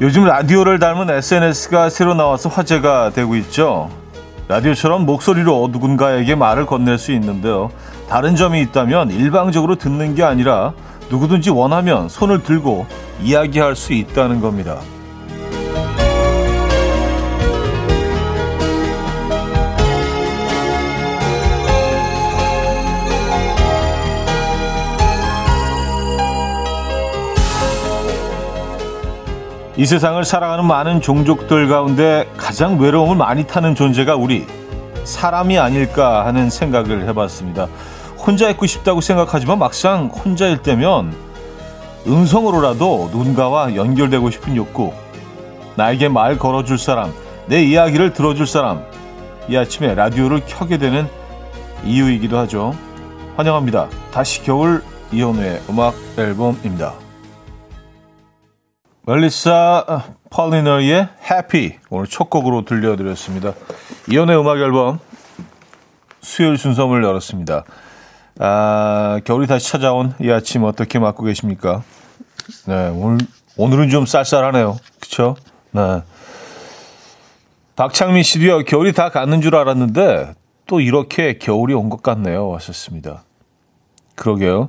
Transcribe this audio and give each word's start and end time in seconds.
요즘 0.00 0.24
라디오를 0.24 0.78
닮은 0.78 1.10
SNS가 1.10 1.90
새로 1.90 2.14
나와서 2.14 2.48
화제가 2.48 3.10
되고 3.10 3.36
있죠. 3.36 3.90
라디오처럼 4.48 5.04
목소리로 5.04 5.68
누군가에게 5.70 6.34
말을 6.36 6.64
건넬 6.64 6.96
수 6.96 7.12
있는데요. 7.12 7.70
다른 8.08 8.34
점이 8.34 8.62
있다면 8.62 9.10
일방적으로 9.10 9.76
듣는 9.76 10.14
게 10.14 10.22
아니라 10.22 10.72
누구든지 11.10 11.50
원하면 11.50 12.08
손을 12.08 12.42
들고 12.42 12.86
이야기할 13.22 13.76
수 13.76 13.92
있다는 13.92 14.40
겁니다. 14.40 14.78
이 29.80 29.86
세상을 29.86 30.22
살아가는 30.26 30.66
많은 30.66 31.00
종족들 31.00 31.66
가운데 31.66 32.30
가장 32.36 32.78
외로움을 32.78 33.16
많이 33.16 33.46
타는 33.46 33.74
존재가 33.74 34.14
우리 34.14 34.46
사람이 35.04 35.58
아닐까 35.58 36.26
하는 36.26 36.50
생각을 36.50 37.08
해봤습니다. 37.08 37.66
혼자 38.18 38.50
있고 38.50 38.66
싶다고 38.66 39.00
생각하지만 39.00 39.58
막상 39.58 40.08
혼자일 40.08 40.58
때면 40.58 41.16
음성으로라도 42.06 43.08
누군가와 43.10 43.74
연결되고 43.74 44.30
싶은 44.30 44.54
욕구, 44.54 44.92
나에게 45.76 46.10
말 46.10 46.36
걸어줄 46.36 46.76
사람, 46.76 47.10
내 47.46 47.62
이야기를 47.62 48.12
들어줄 48.12 48.46
사람, 48.46 48.84
이 49.48 49.56
아침에 49.56 49.94
라디오를 49.94 50.42
켜게 50.46 50.76
되는 50.76 51.08
이유이기도 51.86 52.36
하죠. 52.40 52.74
환영합니다. 53.38 53.88
다시 54.12 54.42
겨울 54.42 54.82
이현우의 55.10 55.62
음악 55.70 55.94
앨범입니다. 56.18 56.92
멜리사 59.02 60.04
폴리너의 60.30 61.08
해피 61.30 61.76
오늘 61.88 62.06
첫 62.06 62.30
곡으로 62.30 62.64
들려드렸습니다. 62.64 63.54
이연의 64.10 64.38
음악 64.38 64.58
앨범 64.58 64.98
수요일 66.20 66.58
순서를 66.58 67.02
열었습니다. 67.02 67.64
아, 68.38 69.20
겨울이 69.24 69.46
다시 69.46 69.70
찾아온 69.70 70.14
이 70.20 70.30
아침 70.30 70.64
어떻게 70.64 70.98
맞고 70.98 71.24
계십니까? 71.24 71.82
네, 72.66 72.88
오늘 72.88 73.18
오늘은 73.56 73.90
좀 73.90 74.06
쌀쌀하네요. 74.06 74.78
그렇죠? 75.00 75.36
네. 75.72 76.02
박창민 77.76 78.22
씨도요. 78.22 78.64
겨울이 78.64 78.92
다 78.92 79.08
갔는 79.08 79.40
줄 79.40 79.56
알았는데 79.56 80.34
또 80.66 80.80
이렇게 80.80 81.38
겨울이 81.38 81.74
온 81.74 81.88
것 81.88 82.02
같네요. 82.02 82.48
왔었습니다. 82.48 83.24
그러게요. 84.14 84.68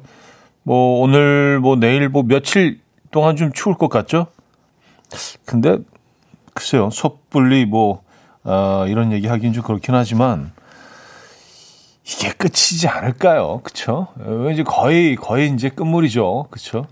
뭐 0.63 1.01
오늘 1.01 1.59
뭐 1.59 1.75
내일 1.75 2.07
뭐 2.09 2.23
며칠 2.23 2.79
동안 3.11 3.35
좀 3.35 3.51
추울 3.51 3.75
것 3.75 3.89
같죠? 3.89 4.27
근데 5.45 5.77
글쎄요, 6.53 6.89
섣불리 6.89 7.65
뭐 7.65 8.01
어, 8.43 8.85
이런 8.87 9.11
얘기 9.11 9.27
하긴 9.27 9.53
좀 9.53 9.63
그렇긴 9.63 9.93
하지만 9.95 10.51
이게 12.05 12.31
끝이지 12.31 12.87
않을까요? 12.87 13.61
그쵸? 13.63 14.07
왠지 14.17 14.63
거의 14.63 15.15
거의 15.15 15.49
이제 15.53 15.69
끝물이죠, 15.69 16.47
그쵸? 16.49 16.85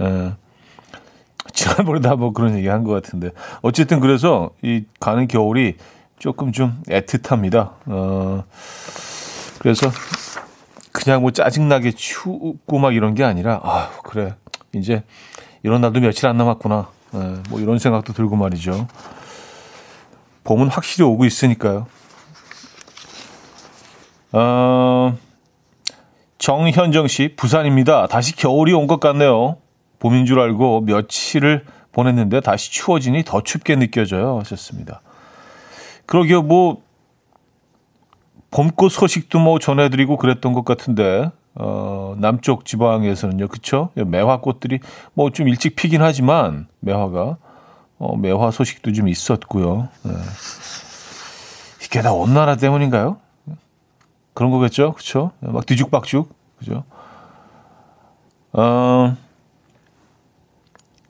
예. 0.00 0.34
지난번에 1.52 2.00
다뭐 2.00 2.32
그런 2.32 2.56
얘기 2.56 2.68
한 2.68 2.84
것 2.84 2.92
같은데 2.92 3.30
어쨌든 3.62 3.98
그래서 4.00 4.50
이 4.62 4.84
가는 5.00 5.26
겨울이 5.26 5.76
조금 6.18 6.52
좀 6.52 6.82
애틋합니다. 6.88 7.72
어, 7.86 8.44
그래서 9.58 9.90
그냥 10.92 11.22
뭐 11.22 11.30
짜증나게 11.30 11.92
춥고 11.92 12.78
막 12.78 12.94
이런 12.94 13.14
게 13.14 13.24
아니라 13.24 13.60
아 13.62 13.90
그래 14.04 14.34
이제 14.74 15.02
이런 15.66 15.80
날도 15.80 15.98
며칠 15.98 16.28
안 16.28 16.36
남았구나. 16.36 16.86
네, 17.10 17.34
뭐 17.50 17.58
이런 17.58 17.80
생각도 17.80 18.12
들고 18.12 18.36
말이죠. 18.36 18.86
봄은 20.44 20.68
확실히 20.68 21.04
오고 21.04 21.24
있으니까요. 21.24 21.88
어, 24.30 25.18
정현정 26.38 27.08
씨, 27.08 27.34
부산입니다. 27.34 28.06
다시 28.06 28.36
겨울이 28.36 28.72
온 28.74 28.86
것 28.86 29.00
같네요. 29.00 29.56
봄인 29.98 30.24
줄 30.24 30.38
알고 30.38 30.82
며칠을 30.82 31.64
보냈는데 31.90 32.42
다시 32.42 32.70
추워지니 32.70 33.24
더 33.24 33.40
춥게 33.40 33.74
느껴져요. 33.74 34.38
하셨습니다. 34.38 35.00
그러게요, 36.06 36.42
뭐, 36.42 36.80
봄꽃 38.52 38.92
소식도 38.92 39.40
뭐 39.40 39.58
전해드리고 39.58 40.16
그랬던 40.16 40.52
것 40.52 40.64
같은데, 40.64 41.28
어, 41.56 42.14
남쪽 42.18 42.64
지방에서는요, 42.64 43.48
그쵸? 43.48 43.90
매화꽃들이 43.94 44.80
뭐 45.14 45.30
좀 45.30 45.48
일찍 45.48 45.74
피긴 45.76 46.02
하지만, 46.02 46.66
매화가, 46.80 47.36
어, 47.98 48.16
매화 48.16 48.50
소식도 48.50 48.92
좀 48.92 49.08
있었고요. 49.08 49.88
네. 50.02 50.12
이게 51.84 52.02
다 52.02 52.12
온나라 52.12 52.56
때문인가요? 52.56 53.18
그런 54.34 54.50
거겠죠? 54.50 54.92
그쵸? 54.92 55.30
막 55.40 55.64
뒤죽박죽, 55.64 56.28
그죠? 56.58 56.84
어, 58.52 59.16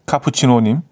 카푸치노님. 0.07 0.83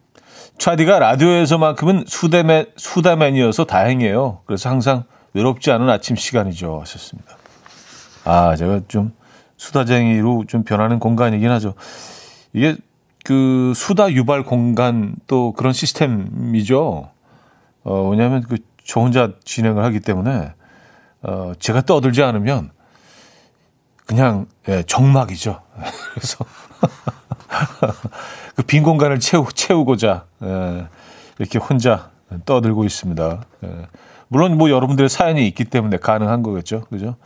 차디가 0.59 0.99
라디오에서만큼은 1.01 2.05
수다맨, 2.07 2.67
수다맨이어서 2.77 3.65
다행이에요. 3.65 4.41
그래서 4.47 4.69
항상 4.71 5.05
외롭지 5.33 5.71
않은 5.73 5.89
아침 5.89 6.17
시간이죠. 6.17 6.81
하셨습니다. 6.81 7.37
아, 8.25 8.55
제가 8.57 8.81
좀 8.89 9.13
수다쟁이로 9.57 10.45
좀 10.49 10.65
변하는 10.65 10.99
공간이긴 10.99 11.51
하죠. 11.51 11.75
이게 12.53 12.77
그 13.25 13.73
수다 13.75 14.13
유발 14.13 14.43
공간 14.43 15.15
또 15.27 15.53
그런 15.53 15.73
시스템이죠. 15.73 17.11
어, 17.85 18.09
왜냐하면 18.09 18.43
그 18.43 18.57
저 18.85 19.01
혼자 19.01 19.31
진행을 19.45 19.83
하기 19.85 20.01
때문에 20.01 20.53
어, 21.23 21.53
제가 21.59 21.83
떠들지 21.83 22.23
않으면 22.23 22.71
그냥 24.07 24.47
예, 24.69 24.83
정막이죠. 24.83 25.63
그래서 26.15 26.45
그 28.55 28.63
빈 28.63 28.83
공간을 28.83 29.21
채우, 29.21 29.47
채우고자 29.53 30.27
예, 30.43 30.87
이렇게 31.39 31.59
혼자 31.59 32.11
떠들고 32.45 32.85
있습니다. 32.85 33.43
예. 33.65 33.87
물론 34.29 34.59
뭐 34.59 34.71
여러분들의 34.71 35.09
사연이 35.09 35.47
있기 35.49 35.65
때문에 35.65 35.97
가능한 35.97 36.43
거겠죠. 36.43 36.83
그죠? 36.91 37.17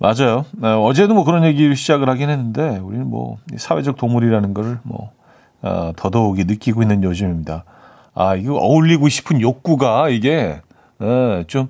맞아요. 0.00 0.46
네, 0.52 0.68
어제도 0.68 1.12
뭐 1.12 1.24
그런 1.24 1.44
얘기를 1.44 1.76
시작을 1.76 2.08
하긴 2.08 2.30
했는데 2.30 2.78
우리는 2.78 3.06
뭐 3.06 3.36
사회적 3.54 3.98
동물이라는 3.98 4.54
걸뭐 4.54 5.12
어, 5.60 5.92
더더욱이 5.94 6.44
느끼고 6.44 6.80
있는 6.80 7.04
요즘입니다. 7.04 7.64
아 8.14 8.34
이거 8.34 8.54
어울리고 8.54 9.10
싶은 9.10 9.42
욕구가 9.42 10.08
이게 10.08 10.62
네, 10.98 11.44
좀 11.48 11.68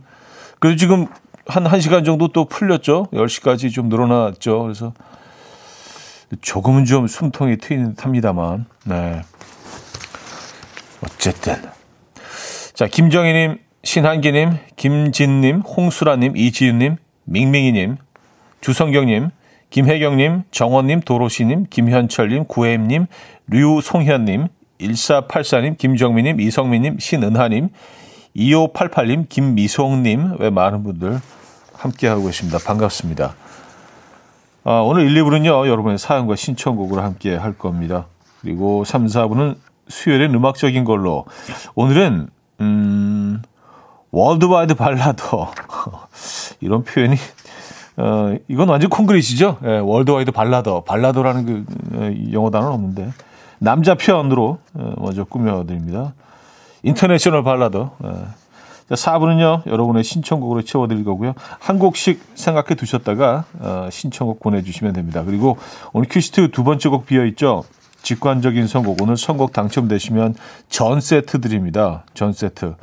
그래도 0.61 0.77
지금 0.77 1.09
한 1.45 1.65
1시간 1.65 2.05
정도 2.05 2.29
또 2.29 2.45
풀렸죠. 2.45 3.09
10시까지 3.13 3.73
좀 3.73 3.89
늘어났죠. 3.89 4.63
그래서 4.63 4.93
조금은 6.41 6.85
좀 6.85 7.09
숨통이 7.09 7.59
트이는 7.59 7.97
듯합니다만 7.97 8.67
네. 8.85 9.23
어쨌든 11.03 11.57
자 12.75 12.87
김정희님, 12.87 13.59
신한기님, 13.83 14.57
김진님, 14.77 15.61
홍수라님, 15.63 16.37
이지윤님, 16.37 16.97
밍밍이님, 17.25 17.97
주성경님, 18.61 19.31
김혜경님, 19.71 20.45
정원님, 20.51 21.01
도로시님, 21.01 21.67
김현철님, 21.71 22.45
구혜임님, 22.47 23.07
류송현님, 23.49 24.49
1484님, 24.81 25.79
김정민님, 25.79 26.41
이성민님, 26.41 26.99
신은하님, 26.99 27.69
2588님, 28.37 29.29
김미송님, 29.29 30.37
외 30.39 30.51
많은 30.51 30.83
분들 30.83 31.21
함께하고 31.75 32.27
계십니다. 32.27 32.59
반갑습니다. 32.65 33.35
아, 34.65 34.73
오늘 34.73 35.09
1, 35.11 35.23
2부는요, 35.23 35.67
여러분의 35.67 35.99
사연과 35.99 36.37
신청곡으로 36.37 37.03
함께 37.03 37.35
할 37.35 37.57
겁니다. 37.57 38.07
그리고 38.41 38.85
3, 38.85 39.07
4부는 39.07 39.57
수요일엔 39.89 40.35
음악적인 40.35 40.85
걸로. 40.85 41.25
오늘은, 41.75 42.29
음, 42.61 43.43
worldwide 44.11 44.75
발라더. 44.75 45.53
이런 46.61 46.85
표현이 46.85 47.17
어, 48.01 48.35
이건 48.49 48.69
완전 48.69 48.89
콩글리시죠? 48.89 49.59
예, 49.65 49.79
worldwide 49.79 50.33
발라더. 50.33 50.85
발라더라는 50.85 51.45
그 51.47 51.65
예, 52.01 52.33
영어 52.33 52.51
단어는 52.51 52.73
없는데. 52.75 53.13
남자 53.59 53.95
표현으로 53.95 54.59
어, 54.75 54.95
먼저 54.99 55.25
꾸며드립니다. 55.25 56.15
international 56.83 57.43
발라더. 57.45 57.91
예. 58.05 58.09
자, 58.89 58.95
4부는요, 58.95 59.67
여러분의 59.67 60.03
신청곡으로 60.03 60.63
채워드릴 60.63 61.05
거고요. 61.05 61.35
한 61.61 61.79
곡씩 61.79 62.21
생각해 62.35 62.75
두셨다가, 62.75 63.45
어, 63.61 63.89
신청곡 63.91 64.41
보내주시면 64.41 64.95
됩니다. 64.95 65.23
그리고 65.25 65.59
오늘 65.93 66.09
퀴스트 66.09 66.51
두 66.51 66.65
번째 66.65 66.89
곡 66.89 67.07
비어있죠? 67.07 67.65
직관적인 68.03 68.67
선곡. 68.67 69.01
오늘 69.03 69.17
선곡 69.19 69.53
당첨되시면 69.53 70.35
전 70.71 71.01
세트 71.01 71.41
드립니다. 71.43 72.05
전 72.15 72.33
세트. 72.33 72.75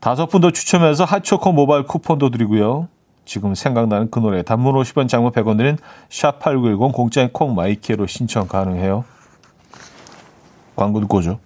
다섯 0.00 0.26
분 0.26 0.42
더 0.42 0.50
추첨해서 0.50 1.04
핫초코 1.04 1.52
모바일 1.52 1.84
쿠폰도 1.84 2.30
드리고요. 2.30 2.88
지금 3.26 3.54
생각나는 3.54 4.10
그 4.10 4.20
노래 4.20 4.42
단문 4.42 4.74
50원 4.76 5.08
장문 5.08 5.32
100원 5.32 5.58
드린 5.58 5.76
샵8910 6.08 6.92
공짜인 6.92 7.28
콩 7.32 7.54
마이키로 7.54 8.06
신청 8.06 8.48
가능해요. 8.48 9.04
광고 10.76 11.00
듣고 11.00 11.18
오죠. 11.18 11.45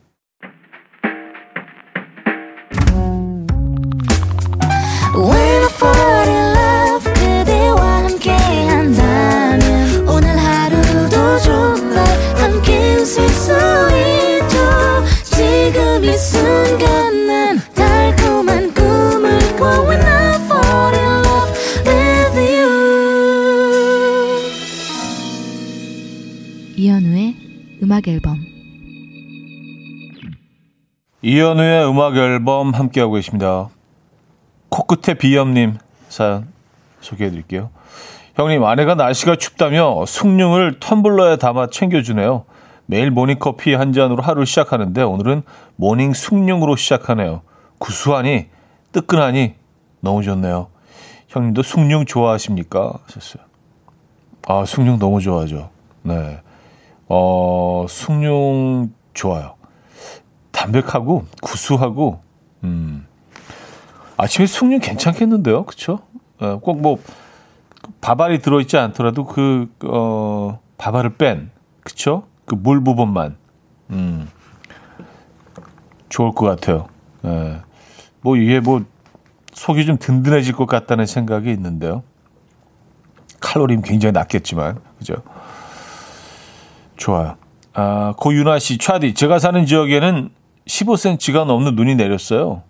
이현우의 31.30 31.88
음악 31.88 32.16
앨범 32.16 32.74
함께하고 32.74 33.12
계십니다. 33.12 33.68
코끝에 34.68 35.14
비염님 35.14 35.78
사연 36.08 36.48
소개해 37.00 37.30
드릴게요. 37.30 37.70
형님, 38.34 38.64
아내가 38.64 38.96
날씨가 38.96 39.36
춥다며 39.36 40.06
숭늉을 40.06 40.80
텀블러에 40.80 41.38
담아 41.38 41.68
챙겨주네요. 41.68 42.46
매일 42.86 43.12
모닝커피 43.12 43.74
한 43.74 43.92
잔으로 43.92 44.24
하루 44.24 44.44
시작하는데 44.44 45.02
오늘은 45.02 45.44
모닝 45.76 46.14
숭늉으로 46.14 46.74
시작하네요. 46.74 47.42
구수하니 47.78 48.46
뜨끈하니 48.90 49.54
너무 50.00 50.24
좋네요. 50.24 50.66
형님도 51.28 51.62
숭늉 51.62 52.06
좋아하십니까? 52.08 52.94
하셨어요. 53.06 53.44
아, 54.48 54.64
숭늉 54.64 54.98
너무 54.98 55.20
좋아하죠. 55.20 55.70
네. 56.02 56.40
어, 57.08 57.86
숭늉 57.88 58.90
좋아요. 59.14 59.59
담백하고 60.60 61.24
구수하고 61.40 62.20
음. 62.64 63.06
아침에 64.18 64.46
숭늉 64.46 64.80
괜찮겠는데요. 64.82 65.64
그쵸? 65.64 66.00
어, 66.38 66.58
꼭뭐 66.58 66.98
밥알이 68.02 68.40
들어있지 68.40 68.76
않더라도 68.76 69.24
그, 69.24 69.72
어, 69.84 70.60
밥알을 70.76 71.16
뺀, 71.16 71.50
그쵸? 71.82 72.24
그물 72.44 72.84
부분만, 72.84 73.36
음, 73.90 74.28
좋을 76.10 76.32
것 76.32 76.46
같아요. 76.46 76.88
예. 77.24 77.62
뭐 78.20 78.36
이게 78.36 78.60
뭐 78.60 78.84
속이 79.54 79.86
좀 79.86 79.96
든든해질 79.98 80.54
것 80.54 80.66
같다는 80.66 81.06
생각이 81.06 81.50
있는데요. 81.50 82.02
칼로리는 83.40 83.82
굉장히 83.82 84.12
낮겠지만, 84.12 84.78
그죠? 84.98 85.14
좋아요. 86.98 87.36
아, 87.72 88.12
고윤아 88.18 88.58
씨, 88.58 88.76
차디, 88.76 89.14
제가 89.14 89.38
사는 89.38 89.64
지역에는 89.64 90.39
15cm가 90.70 91.44
넘는 91.44 91.74
눈이 91.74 91.96
내렸어요. 91.96 92.62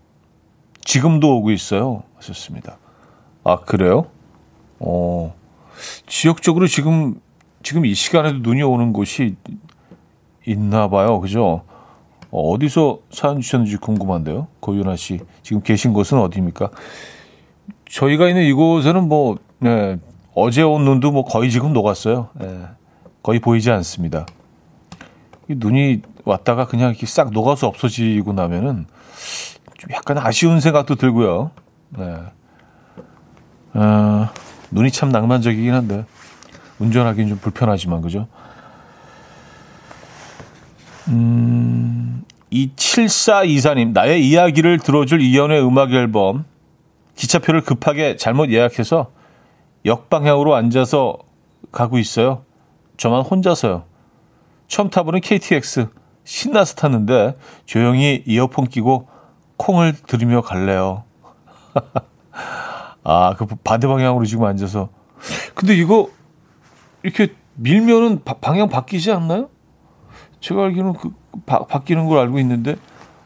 지금도 0.82 1.37
오고 1.37 1.50
있어요. 1.50 2.02
하셨습니다. 2.17 2.79
아, 3.44 3.56
그래요? 3.61 4.06
어, 4.79 5.35
지역적으로 6.06 6.67
지금, 6.67 7.20
지금 7.62 7.85
이 7.85 7.93
시간에도 7.94 8.38
눈이 8.38 8.62
오는 8.62 8.93
곳이 8.93 9.37
있나 10.47 10.88
봐요. 10.88 11.20
그죠? 11.20 11.62
어, 12.31 12.50
어디서 12.50 13.00
사연 13.11 13.41
주셨는지 13.41 13.76
궁금한데요. 13.76 14.47
고윤아 14.61 14.97
씨. 14.97 15.20
지금 15.43 15.61
계신 15.62 15.93
곳은 15.93 16.19
어디입니까? 16.19 16.70
저희가 17.91 18.29
있는 18.29 18.44
이곳에는 18.44 19.08
뭐, 19.08 19.37
네, 19.58 19.99
어제 20.35 20.62
온 20.62 20.85
눈도 20.85 21.11
뭐 21.11 21.25
거의 21.25 21.50
지금 21.50 21.75
녹았어요. 21.75 22.31
네, 22.35 22.62
거의 23.23 23.41
보이지 23.41 23.70
않습니다. 23.70 24.25
이 25.49 25.55
눈이 25.56 26.00
왔다가 26.31 26.67
그냥 26.67 26.91
이렇게 26.91 27.06
싹 27.06 27.31
녹아서 27.31 27.67
없어지고 27.67 28.32
나면은 28.32 28.87
좀 29.79 29.91
약간 29.93 30.19
아쉬운 30.19 30.61
생각도 30.61 30.94
들고요. 30.94 31.50
네. 31.91 32.17
어, 33.75 34.29
눈이 34.71 34.91
참 34.91 35.11
낭만적이긴 35.11 35.73
한데 35.73 36.05
운전하기는 36.79 37.29
좀 37.29 37.38
불편하지만 37.38 38.00
그죠? 38.03 38.27
음, 41.09 42.25
이 42.50 42.71
7424님 42.75 43.93
나의 43.93 44.26
이야기를 44.26 44.79
들어줄 44.79 45.21
이연의 45.21 45.65
음악 45.65 45.93
앨범 45.93 46.44
기차표를 47.17 47.62
급하게 47.62 48.17
잘못 48.17 48.50
예약해서 48.50 49.12
역방향으로 49.85 50.55
앉아서 50.55 51.19
가고 51.73 51.99
있어요. 51.99 52.44
저만 52.97 53.23
혼자서요. 53.23 53.85
처음 54.69 54.91
타보는 54.91 55.21
KTX 55.21 55.88
신나서 56.25 56.75
탔는데 56.77 57.37
조용히 57.67 58.23
이어폰 58.27 58.67
끼고 58.69 59.09
콩을 59.57 59.95
들으며 60.07 60.41
갈래요. 60.41 61.05
아, 63.03 63.35
그 63.37 63.47
반대 63.65 63.87
방향으로 63.87 64.25
지금 64.25 64.45
앉아서. 64.45 64.89
근데 65.55 65.75
이거 65.75 66.09
이렇게 67.03 67.35
밀면은 67.55 68.23
바, 68.25 68.35
방향 68.35 68.69
바뀌지 68.69 69.13
않나요? 69.13 69.49
제가 70.41 70.65
알기로는 70.65 70.95
그 70.95 71.13
바, 71.47 71.65
바뀌는 71.67 72.07
걸 72.07 72.19
알고 72.19 72.39
있는데 72.39 72.77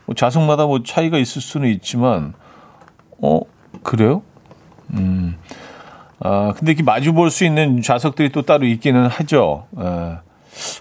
뭐 0.06 0.14
좌석마다 0.14 0.66
뭐 0.66 0.82
차이가 0.82 1.18
있을 1.18 1.40
수는 1.40 1.68
있지만 1.70 2.34
어 3.20 3.40
그래요? 3.82 4.22
음. 4.92 5.36
아 6.20 6.52
근데 6.56 6.72
이렇게 6.72 6.82
마주 6.82 7.12
볼 7.12 7.30
수 7.30 7.44
있는 7.44 7.82
좌석들이 7.82 8.30
또 8.30 8.42
따로 8.42 8.66
있기는 8.66 9.06
하죠. 9.06 9.66
예. 9.78 10.18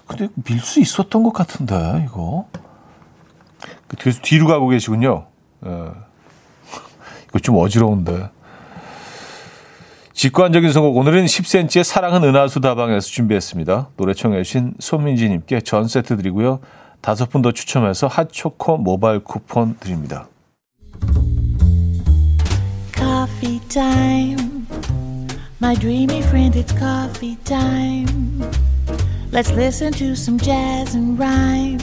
근데 0.08 0.30
밀 0.44 0.60
수 0.60 0.80
있었던 0.80 1.24
것 1.24 1.34
같은데 1.34 2.06
이거. 2.08 2.48
그래서 4.00 4.20
뒤로 4.22 4.48
가고 4.48 4.68
계시군요. 4.70 5.28
예. 5.66 5.70
이거 7.30 7.40
좀 7.40 7.58
어지러운데. 7.58 8.30
직관적인 10.14 10.72
선곡 10.72 10.96
오늘은 10.96 11.26
10cm의 11.26 11.84
사랑은 11.84 12.24
은하수 12.24 12.62
다방에서 12.62 13.08
준비했습니다. 13.08 13.90
노래 13.98 14.14
청해 14.14 14.44
주신 14.44 14.74
손민지님께 14.80 15.62
전 15.62 15.88
세트 15.88 16.18
드리고요. 16.18 16.60
다섯 17.02 17.30
분 17.30 17.42
더 17.42 17.52
추첨해서 17.52 18.08
핫초코 18.08 18.78
모바일 18.78 19.20
쿠폰 19.20 19.78
드립니다. 19.80 20.28
Coffee. 22.96 23.60
My 25.62 25.76
dreamy 25.76 26.20
friend, 26.20 26.60
it's 26.60 26.78
coffee 26.78 27.38
time. 27.44 28.42
Let's 29.34 29.52
listen 29.52 29.92
to 29.94 30.12
some 30.12 30.38
jazz 30.38 30.94
and 30.94 31.18
rhyme 31.18 31.80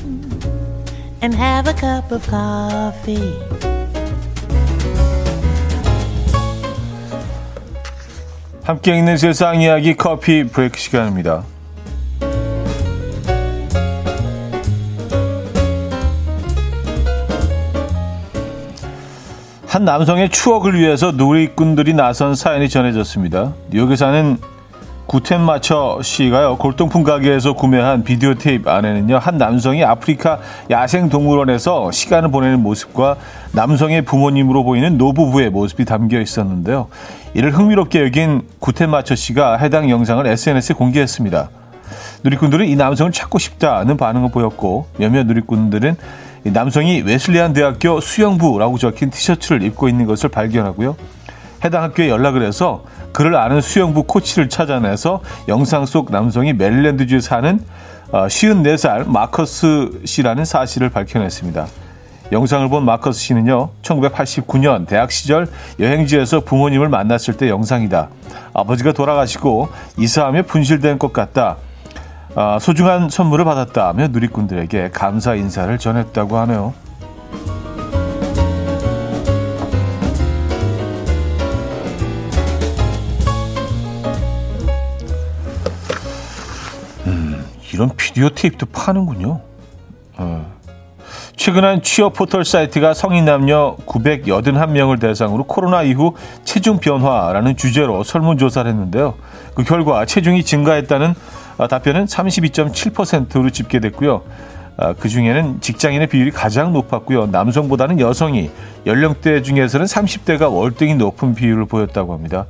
and 1.20 1.34
have 1.34 1.66
a 1.66 1.74
cup 1.74 2.12
of 2.12 2.24
coffee. 2.30 3.34
함께 8.62 8.96
있는 8.96 9.16
세상 9.16 9.60
이야기 9.60 9.96
커피 9.96 10.44
브레이크 10.44 10.78
시간입니다. 10.78 11.42
한 19.66 19.84
남성의 19.84 20.30
추억을 20.30 20.78
위해서 20.78 21.10
누리꾼들이 21.10 21.94
나선 21.94 22.36
사연이 22.36 22.68
전해졌습니다. 22.68 23.54
뉴욕에 23.70 23.96
사는 23.96 24.38
구텐마처 25.10 26.02
씨가요 26.04 26.56
골동품 26.56 27.02
가게에서 27.02 27.54
구매한 27.54 28.04
비디오 28.04 28.34
테이프 28.34 28.70
안에는요 28.70 29.18
한 29.18 29.38
남성이 29.38 29.82
아프리카 29.82 30.38
야생 30.70 31.08
동물원에서 31.08 31.90
시간을 31.90 32.30
보내는 32.30 32.62
모습과 32.62 33.16
남성의 33.50 34.02
부모님으로 34.02 34.62
보이는 34.62 34.96
노부부의 34.98 35.50
모습이 35.50 35.84
담겨 35.84 36.20
있었는데요. 36.20 36.86
이를 37.34 37.50
흥미롭게 37.50 38.04
여긴 38.04 38.42
구텐마처 38.60 39.16
씨가 39.16 39.56
해당 39.56 39.90
영상을 39.90 40.24
SNS에 40.24 40.76
공개했습니다. 40.76 41.50
누리꾼들은 42.22 42.68
이 42.68 42.76
남성을 42.76 43.10
찾고 43.10 43.40
싶다는 43.40 43.96
반응을 43.96 44.30
보였고 44.30 44.86
몇몇 44.96 45.26
누리꾼들은 45.26 45.96
이 46.44 46.50
남성이 46.52 47.00
웨슬리안 47.00 47.52
대학교 47.52 48.00
수영부라고 48.00 48.78
적힌 48.78 49.10
티셔츠를 49.10 49.62
입고 49.62 49.88
있는 49.88 50.06
것을 50.06 50.28
발견하고요 50.30 50.96
해당 51.64 51.82
학교에 51.82 52.08
연락을 52.08 52.42
해서 52.42 52.84
그를 53.12 53.36
아는 53.36 53.60
수영부 53.60 54.04
코치를 54.04 54.48
찾아내서 54.48 55.20
영상 55.48 55.86
속 55.86 56.10
남성이 56.10 56.52
메릴랜드주에 56.52 57.20
사는 57.20 57.60
54살 58.12 59.02
어, 59.06 59.10
마커스 59.10 60.02
씨라는 60.04 60.44
사실을 60.44 60.90
밝혀냈습니다. 60.90 61.66
영상을 62.32 62.68
본 62.68 62.84
마커스 62.84 63.18
씨는요, 63.18 63.70
1989년 63.82 64.86
대학 64.86 65.10
시절 65.10 65.48
여행지에서 65.80 66.40
부모님을 66.40 66.88
만났을 66.88 67.36
때 67.36 67.48
영상이다. 67.48 68.08
아버지가 68.54 68.92
돌아가시고 68.92 69.68
이사하며 69.98 70.42
분실된 70.44 70.98
것 70.98 71.12
같다. 71.12 71.56
아, 72.36 72.58
소중한 72.60 73.10
선물을 73.10 73.44
받았다며 73.44 74.08
누리꾼들에게 74.08 74.90
감사 74.92 75.34
인사를 75.34 75.76
전했다고 75.76 76.36
하네요. 76.38 76.72
이런 87.80 87.96
비디오 87.96 88.28
테이프도 88.28 88.66
파는군요. 88.66 89.40
어. 90.18 90.52
최근 91.34 91.64
한 91.64 91.80
취업 91.80 92.12
포털 92.12 92.44
사이트가 92.44 92.92
성인 92.92 93.24
남녀 93.24 93.74
981명을 93.86 95.00
대상으로 95.00 95.44
코로나 95.44 95.82
이후 95.82 96.14
체중 96.44 96.76
변화라는 96.76 97.56
주제로 97.56 98.04
설문조사를 98.04 98.70
했는데요. 98.70 99.14
그 99.54 99.64
결과 99.64 100.04
체중이 100.04 100.44
증가했다는 100.44 101.14
아, 101.56 101.68
답변은 101.68 102.04
32.7%로 102.04 103.48
집계됐고요. 103.48 104.24
아, 104.76 104.92
그 104.92 105.08
중에는 105.08 105.62
직장인의 105.62 106.08
비율이 106.08 106.32
가장 106.32 106.74
높았고요. 106.74 107.28
남성보다는 107.28 107.98
여성이 107.98 108.50
연령대 108.84 109.40
중에서는 109.40 109.86
30대가 109.86 110.54
월등히 110.54 110.96
높은 110.96 111.34
비율을 111.34 111.64
보였다고 111.64 112.12
합니다. 112.12 112.44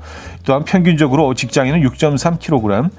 또한 0.44 0.64
평균적으로 0.64 1.34
직장인은 1.34 1.82
6.3kg, 1.88 2.86
아, 2.86 2.90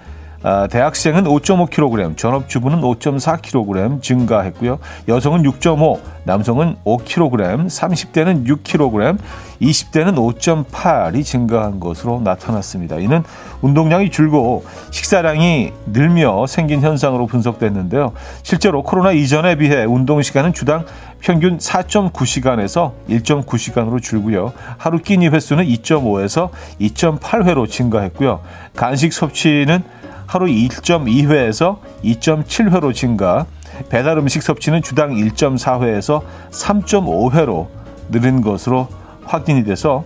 대학생은 0.70 1.26
5.5kg, 1.26 2.18
전업주부는 2.18 2.82
5.4kg 2.82 4.02
증가했고요. 4.02 4.80
여성은 5.08 5.44
6.5, 5.44 6.00
남성은 6.24 6.78
5kg, 6.86 7.68
30대는 7.68 8.48
6kg, 8.48 9.18
20대는 9.62 10.16
5.8이 10.16 11.24
증가한 11.24 11.80
것으로 11.80 12.22
나타났습니다. 12.24 12.98
이는 12.98 13.24
운동량이 13.62 14.10
줄고 14.10 14.66
식사량이 14.90 15.74
늘며 15.86 16.48
생긴 16.48 16.82
현상으로 16.82 17.28
분석됐는데요. 17.28 18.14
실제로 18.42 18.82
코로나 18.82 19.12
이전에 19.12 19.56
비해 19.56 19.84
운동 19.84 20.22
시간은 20.22 20.54
주당 20.54 20.86
평균 21.20 21.60
4.9시간에서 21.60 22.94
1.9시간으로 23.08 24.02
줄고요. 24.02 24.54
하루 24.78 24.98
끼니 24.98 25.28
횟수는 25.28 25.66
2.5에서 25.66 26.50
2.8회로 26.80 27.70
증가했고요. 27.70 28.42
간식 28.76 29.14
섭취는 29.14 29.84
하루 30.32 30.46
1.2회에서 30.46 31.80
2.7회로 32.06 32.96
증가, 32.96 33.46
배달 33.90 34.18
음식 34.18 34.42
섭취는 34.42 34.82
주당 34.82 35.14
1.4회에서 35.14 36.24
3.5회로 36.52 37.68
늘은 38.12 38.40
것으로 38.40 38.88
확인이 39.26 39.66
돼서 39.66 40.06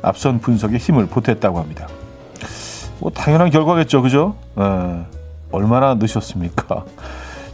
앞선 0.00 0.40
분석에 0.40 0.78
힘을 0.78 1.04
보탰다고 1.04 1.58
합니다. 1.58 1.86
뭐 2.98 3.10
당연한 3.10 3.50
결과겠죠, 3.50 4.00
그죠? 4.00 4.38
에, 4.58 5.04
얼마나 5.52 5.96
늦셨습니까? 5.96 6.86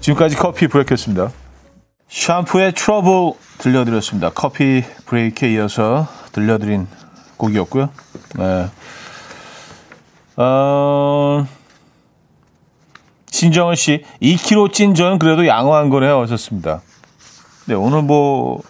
지금까지 0.00 0.36
커피 0.36 0.68
브레이크였습니다. 0.68 1.32
샴푸의 2.08 2.74
트러블 2.74 3.32
들려드렸습니다. 3.58 4.30
커피 4.30 4.84
브레이크에 5.06 5.54
이어서 5.54 6.06
들려드린 6.30 6.86
곡이었고요. 7.38 7.88
네. 8.36 8.68
어, 10.36 11.44
신정은 13.36 13.74
씨, 13.76 14.04
2kg 14.20 14.72
찐전 14.72 15.18
그래도 15.18 15.46
양호한 15.46 15.88
거네요. 15.88 16.20
하셨습니다. 16.20 16.82
네, 17.66 17.74
오늘 17.74 18.02
뭐, 18.02 18.60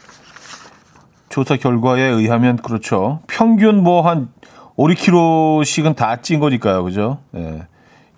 조사 1.29 1.57
결과에 1.57 2.01
의하면 2.03 2.57
그렇죠. 2.59 3.21
평균 3.27 3.83
뭐 3.83 4.03
한 4.03 4.29
5, 4.77 4.87
6kg씩은 4.87 5.97
다 5.97 6.17
찐 6.23 6.39
거니까요. 6.41 6.85
그죠? 6.85 7.19
네. 7.33 7.63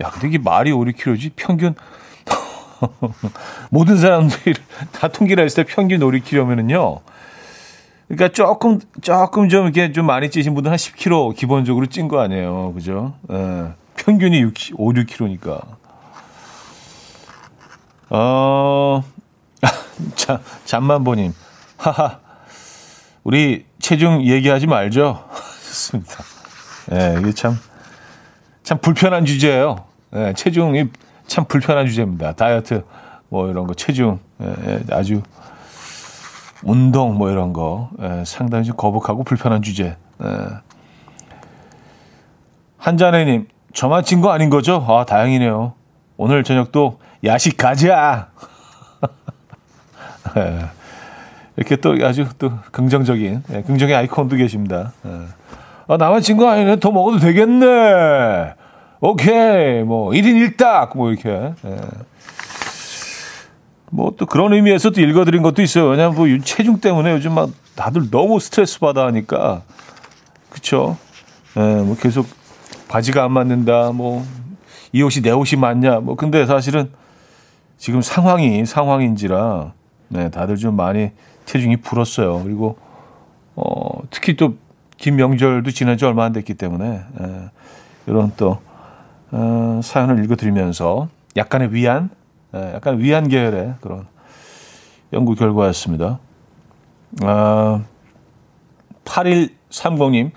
야, 0.02 0.10
근데 0.10 0.28
이게 0.28 0.38
말이 0.38 0.70
5, 0.70 0.80
6kg지? 0.84 1.32
평균, 1.34 1.74
모든 3.70 3.96
사람들이 3.96 4.54
다 4.92 5.08
통계를 5.08 5.44
했을 5.44 5.64
때 5.64 5.74
평균 5.74 6.02
5, 6.02 6.10
6kg면은요. 6.10 7.00
그러니까 8.08 8.28
조금, 8.34 8.80
조금 9.00 9.48
좀 9.48 9.64
이렇게 9.64 9.92
좀 9.92 10.04
많이 10.04 10.30
찌신 10.30 10.52
분들 10.54 10.70
한 10.70 10.76
10kg 10.76 11.34
기본적으로 11.34 11.86
찐 11.86 12.06
거 12.06 12.20
아니에요. 12.20 12.74
그죠? 12.74 13.14
예. 13.32 13.72
평균이 13.96 14.40
6, 14.42 14.54
5, 14.76 14.92
6kg니까. 14.92 15.62
어, 18.10 19.02
자, 20.14 20.40
잠만보님. 20.64 21.34
하하. 21.76 22.18
우리 23.22 23.64
체중 23.78 24.22
얘기하지 24.22 24.66
말죠. 24.66 25.24
좋습니다. 25.68 26.22
예, 26.92 27.16
이게 27.20 27.32
참, 27.32 27.58
참 28.62 28.78
불편한 28.78 29.24
주제예요. 29.24 29.84
예, 30.14 30.34
체중이 30.36 30.90
참 31.26 31.46
불편한 31.46 31.86
주제입니다. 31.86 32.32
다이어트, 32.32 32.84
뭐 33.30 33.48
이런 33.48 33.66
거, 33.66 33.74
체중, 33.74 34.20
예, 34.42 34.54
예 34.66 34.80
아주 34.90 35.22
운동, 36.62 37.16
뭐 37.16 37.30
이런 37.30 37.52
거, 37.52 37.90
예, 38.02 38.22
상당히 38.26 38.64
좀 38.64 38.76
거북하고 38.76 39.24
불편한 39.24 39.62
주제. 39.62 39.96
예. 40.22 40.28
한자네님, 42.76 43.48
저만 43.72 44.04
찐 44.04 44.20
거 44.20 44.30
아닌 44.30 44.50
거죠? 44.50 44.84
아, 44.86 45.06
다행이네요. 45.06 45.72
오늘 46.18 46.44
저녁도 46.44 46.98
야식 47.24 47.56
가자! 47.56 48.28
예. 50.36 50.66
이렇게 51.56 51.76
또 51.76 51.96
아주 52.02 52.26
또 52.38 52.52
긍정적인, 52.72 53.42
예, 53.52 53.62
긍정의 53.62 53.94
아이콘도 53.94 54.36
계십니다. 54.36 54.92
예. 55.06 55.10
아, 55.86 55.96
나만 55.96 56.22
진거 56.22 56.48
아니네. 56.48 56.80
더 56.80 56.90
먹어도 56.90 57.18
되겠네. 57.18 58.54
오케이. 59.00 59.82
뭐, 59.82 60.10
1인 60.12 60.56
1닭. 60.56 60.96
뭐, 60.96 61.10
이렇게. 61.10 61.28
예. 61.30 61.76
뭐, 63.90 64.12
또 64.16 64.24
그런 64.24 64.52
의미에서 64.54 64.90
또 64.90 65.00
읽어드린 65.00 65.42
것도 65.42 65.60
있어요. 65.60 65.88
왜냐면 65.88 66.14
뭐, 66.14 66.26
체중 66.42 66.80
때문에 66.80 67.12
요즘 67.12 67.34
막 67.34 67.50
다들 67.76 68.10
너무 68.10 68.40
스트레스 68.40 68.80
받아 68.80 69.06
하니까. 69.06 69.62
그쵸. 70.48 70.96
예, 71.56 71.60
뭐, 71.60 71.96
계속 72.00 72.26
바지가 72.88 73.22
안 73.24 73.32
맞는다. 73.32 73.92
뭐, 73.92 74.24
이 74.92 75.02
옷이 75.02 75.22
내 75.22 75.32
옷이 75.32 75.60
맞냐. 75.60 76.00
뭐, 76.00 76.16
근데 76.16 76.46
사실은 76.46 76.90
지금 77.84 78.00
상황이 78.00 78.64
상황인지라, 78.64 79.74
네, 80.08 80.30
다들 80.30 80.56
좀 80.56 80.74
많이 80.74 81.10
체중이 81.44 81.82
불었어요. 81.82 82.42
그리고, 82.42 82.78
어, 83.56 84.00
특히 84.08 84.36
또, 84.38 84.54
김명절도 84.96 85.70
지난 85.70 85.98
지 85.98 86.06
얼마 86.06 86.24
안 86.24 86.32
됐기 86.32 86.54
때문에, 86.54 87.02
예, 87.20 87.50
이런 88.06 88.32
또, 88.38 88.56
어, 89.32 89.80
사연을 89.84 90.24
읽어드리면서 90.24 91.08
약간의 91.36 91.74
위안, 91.74 92.08
예, 92.54 92.72
약간 92.72 93.00
위안 93.00 93.28
계열의 93.28 93.74
그런 93.82 94.06
연구 95.12 95.34
결과였습니다. 95.34 96.20
아, 97.20 97.82
8130님, 99.04 100.30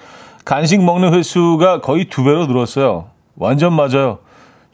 간식 0.43 0.83
먹는 0.83 1.13
횟수가 1.13 1.79
거의 1.79 2.09
두 2.09 2.25
배로 2.25 2.45
늘었어요. 2.45 3.11
완전 3.37 3.71
맞아요. 3.71 4.19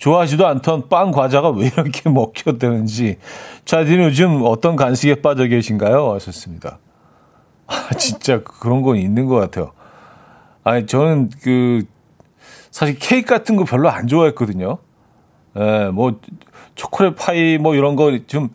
좋아하지도 0.04 0.46
않던 0.46 0.90
빵 0.90 1.12
과자가 1.12 1.52
왜 1.52 1.68
이렇게 1.68 2.10
먹혔다는지. 2.12 3.20
자디는 3.64 4.04
요즘 4.08 4.42
어떤 4.44 4.76
간식에 4.76 5.22
빠져 5.22 5.46
계신가요? 5.46 6.12
하셨습니다. 6.16 6.80
아, 7.68 7.90
진짜 7.98 8.44
그런 8.44 8.82
건 8.82 8.98
있는 8.98 9.28
것 9.28 9.36
같아요. 9.36 9.72
아니, 10.66 10.88
저는 10.88 11.30
그, 11.42 11.86
사실 12.70 13.00
케이크 13.00 13.34
같은 13.34 13.56
거 13.56 13.64
별로 13.64 13.90
안 13.90 14.08
좋아했거든요. 14.08 14.80
예, 15.58 15.90
뭐, 15.94 16.20
초콜릿 16.76 17.16
파이 17.16 17.58
뭐 17.58 17.74
이런 17.74 17.96
거 17.96 18.20
좀, 18.28 18.50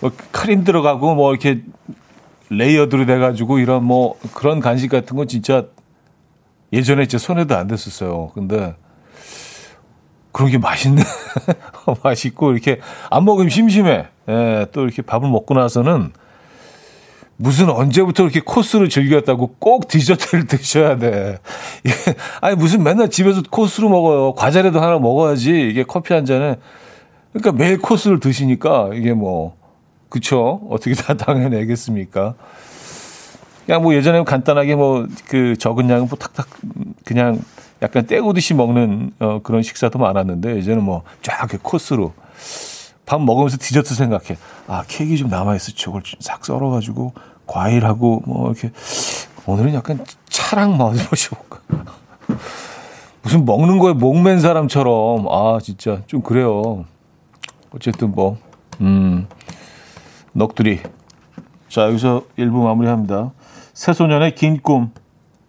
뭐 0.00 0.10
크림 0.30 0.64
들어가고 0.64 1.14
뭐 1.14 1.32
이렇게 1.32 1.64
layered로 2.48 3.04
돼가지고 3.04 3.58
이런 3.58 3.84
뭐 3.84 4.14
그런 4.32 4.60
간식 4.60 4.88
같은 4.88 5.16
거 5.18 5.26
진짜 5.26 5.66
예전에 6.72 7.06
진짜 7.06 7.22
손에도 7.22 7.56
안 7.56 7.66
댔었어요. 7.66 8.30
근데 8.32 8.74
그런 10.38 10.52
게 10.52 10.58
맛있네. 10.58 11.02
맛있고 12.04 12.52
이렇게 12.52 12.78
안 13.10 13.24
먹으면 13.24 13.50
심심해. 13.50 14.06
예, 14.28 14.66
또 14.70 14.84
이렇게 14.84 15.02
밥을 15.02 15.28
먹고 15.28 15.54
나서는 15.54 16.12
무슨 17.36 17.68
언제부터 17.70 18.22
이렇게 18.22 18.38
코스를 18.38 18.88
즐겼다고 18.88 19.56
꼭 19.58 19.88
디저트를 19.88 20.46
드셔야 20.48 20.96
돼. 20.96 21.40
아니 22.40 22.54
무슨 22.54 22.84
맨날 22.84 23.10
집에서 23.10 23.42
코스로 23.50 23.88
먹어요. 23.88 24.34
과자라도 24.34 24.80
하나 24.80 25.00
먹어야지 25.00 25.68
이게 25.68 25.82
커피 25.82 26.14
한 26.14 26.24
잔에. 26.24 26.54
그러니까 27.32 27.50
매일 27.50 27.78
코스를 27.78 28.20
드시니까 28.20 28.90
이게 28.94 29.14
뭐 29.14 29.56
그쵸? 30.08 30.60
어떻게 30.70 30.94
다 30.94 31.14
당해내겠습니까? 31.18 32.34
그냥 33.66 33.82
뭐 33.82 33.92
예전에 33.92 34.22
간단하게 34.22 34.76
뭐 34.76 35.04
그 35.26 35.56
적은 35.56 35.90
양은 35.90 36.06
뭐 36.08 36.16
탁탁 36.16 36.46
그냥 37.04 37.40
약간 37.82 38.06
떼고듯이 38.06 38.54
먹는 38.54 39.12
어 39.20 39.40
그런 39.42 39.62
식사도 39.62 39.98
많았는데 39.98 40.58
이제는 40.58 40.82
뭐 40.82 41.02
쫙 41.22 41.48
코스로 41.62 42.12
밥 43.08 43.22
먹으면서 43.22 43.56
디저트 43.58 43.94
생각해. 43.94 44.36
아, 44.66 44.84
케이크 44.86 45.16
좀 45.16 45.30
남아 45.30 45.56
있어. 45.56 45.72
저걸 45.72 46.02
싹 46.20 46.44
썰어가지고, 46.44 47.14
과일하고, 47.46 48.22
뭐, 48.26 48.50
이렇게. 48.50 48.70
오늘은 49.46 49.72
약간 49.72 50.04
차랑 50.28 50.76
마셔 50.76 51.34
볼까. 51.34 51.60
무슨 53.22 53.46
먹는 53.46 53.78
거에 53.78 53.94
목맨 53.94 54.40
사람처럼. 54.40 55.26
아, 55.30 55.58
진짜 55.62 56.02
좀 56.06 56.20
그래요. 56.20 56.84
어쨌든 57.70 58.10
뭐, 58.12 58.36
음, 58.82 59.26
넋두리. 60.34 60.80
자, 61.70 61.84
여기서 61.86 62.24
1부 62.38 62.62
마무리합니다. 62.62 63.32
새소년의 63.72 64.34
긴 64.34 64.60
꿈. 64.60 64.92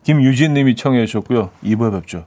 김유진 0.09 0.55
님이 0.55 0.75
청해 0.75 1.05
주셨고요. 1.05 1.51
2부에 1.63 1.91
뵙죠. 1.91 2.25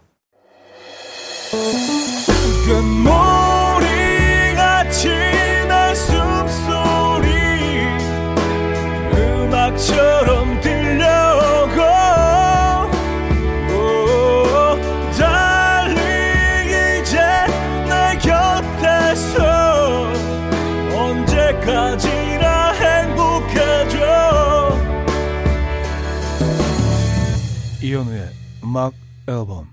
이현우의 27.93 28.29
음악 28.65 28.95
앨범 29.29 29.67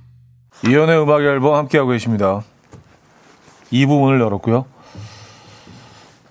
이현우의 0.68 1.04
음악 1.04 1.22
앨범 1.22 1.56
함께하고 1.56 1.92
계십니다 1.92 2.42
이 3.72 3.86
부분을 3.86 4.20
열었고요. 4.20 4.66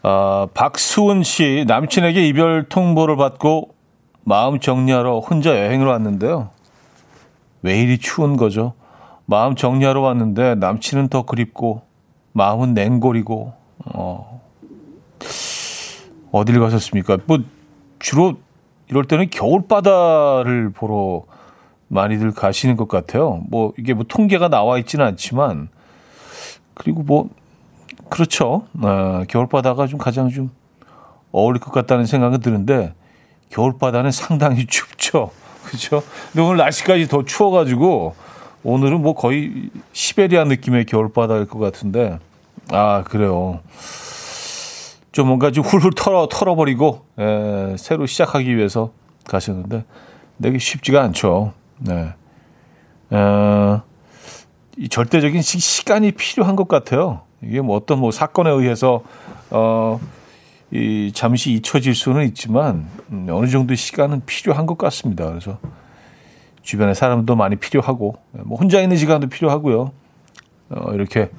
아, 0.02 0.49
박수은 0.52 1.23
씨 1.23 1.64
남친에게 1.66 2.26
이별 2.26 2.68
통보를 2.68 3.16
받고 3.16 3.75
마음 4.25 4.59
정리하러 4.59 5.21
혼자 5.21 5.50
여행을 5.50 5.87
왔는데요. 5.87 6.50
왜 7.62 7.80
이리 7.80 7.99
추운 7.99 8.37
거죠? 8.37 8.75
마음 9.25 9.54
정리하러 9.54 10.00
왔는데 10.00 10.57
남친은 10.57 11.09
더 11.09 11.23
그립고 11.23 11.83
마음은 12.33 12.75
냉골이고 12.75 13.52
어, 13.95 14.42
어딜 16.33 16.59
가셨습니까? 16.59 17.18
뭐 17.26 17.38
주로 18.00 18.35
이럴 18.88 19.04
때는 19.04 19.30
겨울 19.30 19.66
바다를 19.68 20.71
보러 20.71 21.25
많이들 21.88 22.33
가시는 22.33 22.76
것 22.76 22.88
같아요. 22.88 23.42
뭐 23.49 23.73
이게 23.78 23.95
뭐 23.95 24.04
통계가 24.07 24.49
나와 24.49 24.78
있지는 24.78 25.04
않지만 25.07 25.68
그리고 26.75 27.02
뭐 27.02 27.28
그렇죠. 28.09 28.66
어, 28.80 29.23
겨울 29.28 29.49
바다가 29.49 29.87
좀 29.87 29.99
가장 29.99 30.28
좀 30.30 30.50
어울릴 31.33 31.61
것 31.61 31.73
같다는 31.73 32.07
생각은 32.07 32.40
드는데 32.40 32.95
겨울 33.50 33.78
바다는 33.78 34.11
상당히 34.11 34.64
춥죠. 34.68 35.30
그렇죠. 35.64 36.02
근데 36.33 36.47
오늘 36.47 36.57
날씨까지 36.59 37.09
더 37.09 37.25
추워가지고 37.25 38.14
오늘은 38.64 39.02
뭐 39.02 39.14
거의 39.14 39.71
시베리아 39.92 40.45
느낌의 40.45 40.87
겨울 40.87 41.12
바다일 41.12 41.47
것 41.47 41.59
같은데 41.59 42.18
아 42.71 43.04
그래요. 43.04 43.61
좀 45.12 45.26
뭔가 45.26 45.50
좀 45.50 45.64
훌훌 45.64 45.92
털어 45.95 46.28
털어버리고 46.28 47.04
에, 47.18 47.76
새로 47.76 48.07
시작하기 48.07 48.57
위해서 48.57 48.92
가셨는데 49.25 49.85
되게 50.40 50.59
쉽지가 50.59 51.02
않죠. 51.02 51.52
네. 51.80 52.14
어, 53.11 53.82
이 54.76 54.88
절대적인 54.88 55.42
시, 55.42 55.58
시간이 55.58 56.12
필요한 56.12 56.56
것 56.56 56.68
같아요. 56.68 57.23
이게 57.42 57.61
뭐 57.61 57.76
어떤 57.76 58.00
뭐 58.00 58.11
사건에 58.11 58.50
의해서 58.50 59.02
어, 59.50 60.00
이 60.70 61.12
잠시 61.14 61.52
잊혀질 61.52 61.94
수는 61.94 62.26
있지만 62.26 62.88
음, 63.11 63.26
어느 63.30 63.47
정도 63.47 63.75
시간은 63.75 64.23
필요한 64.26 64.66
것 64.66 64.76
같습니다. 64.76 65.26
그래서 65.28 65.58
주변에 66.62 66.92
사람도 66.92 67.35
많이 67.37 67.56
필요하고 67.56 68.16
뭐 68.32 68.58
혼자 68.58 68.80
있는 68.80 68.97
시간도 68.97 69.28
필요하고요. 69.28 69.92
어, 70.70 70.92
이렇게 70.92 71.30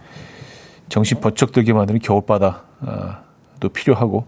정신 0.87 1.19
번쩍 1.21 1.51
들게 1.51 1.71
만드는 1.71 1.99
겨울바다 1.99 2.63
아, 2.81 3.21
도 3.59 3.69
필요하고. 3.69 4.25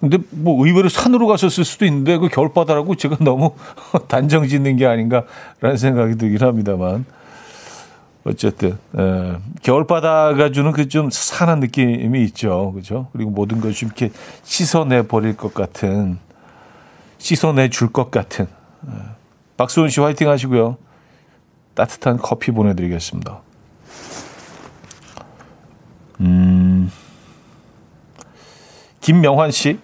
근데 0.00 0.18
뭐 0.30 0.64
의외로 0.66 0.88
산으로 0.88 1.26
가셨을 1.26 1.64
수도 1.64 1.84
있는데 1.86 2.18
그 2.18 2.28
겨울바다라고 2.28 2.94
제가 2.96 3.16
너무 3.20 3.52
단정 4.08 4.46
짓는 4.48 4.76
게 4.76 4.86
아닌가라는 4.86 5.76
생각이 5.76 6.16
들긴 6.16 6.46
합니다만. 6.46 7.04
어쨌든 8.26 8.78
에, 8.98 9.36
겨울바다가 9.62 10.50
주는 10.50 10.72
그 10.72 10.88
좀 10.88 11.10
산한 11.10 11.60
느낌이 11.60 12.22
있죠, 12.24 12.72
그죠? 12.74 13.08
그리고 13.12 13.30
모든 13.30 13.60
좀 13.60 13.72
이렇게 13.88 14.10
씻어내 14.44 15.06
버릴 15.06 15.36
것 15.36 15.52
같은, 15.52 16.18
씻어내 17.18 17.68
줄 17.68 17.92
것 17.92 18.10
같은. 18.10 18.46
에, 18.46 18.90
박수훈 19.58 19.90
씨 19.90 20.00
화이팅 20.00 20.28
하시고요. 20.30 20.78
따뜻한 21.74 22.16
커피 22.16 22.50
보내드리겠습니다. 22.50 23.40
음. 26.20 26.90
김명환 29.04 29.50
씨, 29.50 29.78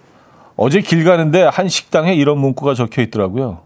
어제 0.55 0.81
길 0.81 1.03
가는데 1.03 1.43
한 1.43 1.69
식당에 1.69 2.15
이런 2.15 2.39
문구가 2.39 2.73
적혀 2.73 3.03
있더라고요. 3.03 3.61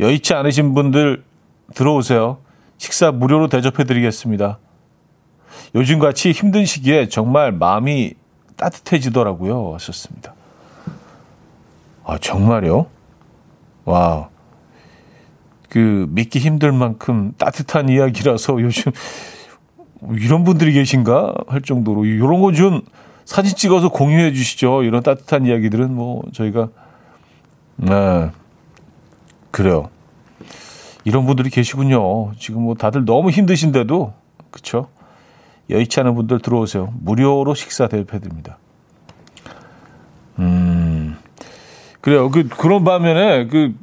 여의치 0.00 0.32
않으신 0.32 0.72
분들 0.72 1.22
들어오세요. 1.74 2.38
식사 2.78 3.12
무료로 3.12 3.48
대접해 3.48 3.84
드리겠습니다. 3.84 4.58
요즘같이 5.74 6.32
힘든 6.32 6.64
시기에 6.64 7.08
정말 7.08 7.52
마음이 7.52 8.14
따뜻해지더라고요. 8.56 9.74
하셨습니다. 9.74 10.32
아, 12.06 12.16
정말요? 12.16 12.86
와우. 13.84 14.28
그, 15.68 16.06
믿기 16.08 16.38
힘들 16.38 16.72
만큼 16.72 17.34
따뜻한 17.36 17.90
이야기라서 17.90 18.58
요즘 18.62 18.90
이런 20.12 20.44
분들이 20.44 20.72
계신가 20.72 21.34
할 21.46 21.60
정도로 21.60 22.06
이런 22.06 22.40
거 22.40 22.52
좀 22.52 22.80
사진 23.30 23.54
찍어서 23.54 23.90
공유해 23.90 24.32
주시죠. 24.32 24.82
이런 24.82 25.04
따뜻한 25.04 25.46
이야기들은 25.46 25.94
뭐 25.94 26.24
저희가 26.32 26.68
네 27.76 28.28
그래요. 29.52 29.88
이런 31.04 31.26
분들이 31.26 31.48
계시군요. 31.48 32.32
지금 32.40 32.62
뭐 32.62 32.74
다들 32.74 33.04
너무 33.04 33.30
힘드신데도 33.30 34.14
그쵸? 34.50 34.88
여의치 35.70 36.00
않은 36.00 36.16
분들 36.16 36.40
들어오세요. 36.40 36.92
무료로 37.02 37.54
식사 37.54 37.86
대접해드립니다. 37.86 38.58
음 40.40 41.16
그래요. 42.00 42.32
그 42.32 42.48
그런 42.48 42.82
반면에 42.82 43.46
그 43.46 43.76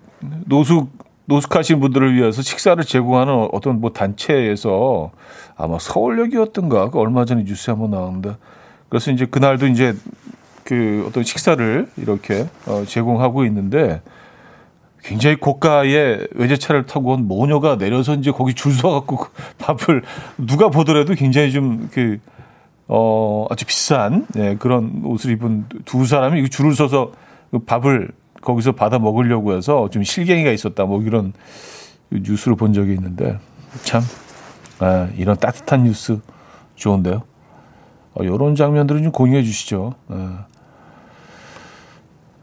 노숙 0.45 0.89
노숙하신 1.23 1.79
분들을 1.79 2.15
위해서 2.15 2.41
식사를 2.41 2.83
제공하는 2.83 3.47
어떤 3.53 3.79
뭐 3.79 3.93
단체에서 3.93 5.11
아마 5.55 5.79
서울역이었던가 5.79 6.89
그 6.89 6.99
얼마 6.99 7.23
전에 7.23 7.43
뉴스에 7.43 7.71
한번 7.71 7.91
나왔는데 7.91 8.35
그래서 8.89 9.11
이제 9.11 9.25
그날도 9.25 9.67
이제 9.67 9.95
그 10.63 11.05
어떤 11.07 11.23
식사를 11.23 11.87
이렇게 11.97 12.47
어, 12.65 12.83
제공하고 12.85 13.45
있는데 13.45 14.01
굉장히 15.03 15.37
고가의 15.37 16.27
외제차를 16.35 16.85
타고 16.85 17.13
온 17.13 17.27
모녀가 17.27 17.77
내려서 17.77 18.15
이제 18.15 18.31
거기 18.31 18.53
줄 18.53 18.73
서갖고 18.73 19.17
그 19.17 19.29
밥을 19.59 20.03
누가 20.37 20.69
보더라도 20.69 21.13
굉장히 21.13 21.51
좀 21.51 21.89
그 21.91 22.19
어, 22.87 23.45
아주 23.49 23.65
비싼 23.65 24.25
예, 24.37 24.55
그런 24.55 25.01
옷을 25.03 25.31
입은 25.31 25.65
두 25.85 26.05
사람이 26.05 26.49
줄을 26.49 26.73
서서 26.73 27.11
그 27.51 27.59
밥을 27.59 28.11
거기서 28.41 28.73
받아 28.73 28.97
먹으려고 28.99 29.55
해서 29.55 29.89
좀 29.89 30.03
실갱이가 30.03 30.51
있었다 30.51 30.85
뭐 30.85 31.01
이런 31.01 31.33
뉴스를 32.11 32.55
본 32.55 32.73
적이 32.73 32.93
있는데 32.93 33.37
참 33.83 34.01
아, 34.79 35.09
이런 35.17 35.35
따뜻한 35.37 35.83
뉴스 35.83 36.19
좋은데요. 36.75 37.23
어, 38.19 38.23
이런 38.23 38.55
장면들은 38.55 39.03
좀 39.03 39.11
공유해 39.11 39.43
주시죠. 39.43 39.93
아, 40.09 40.45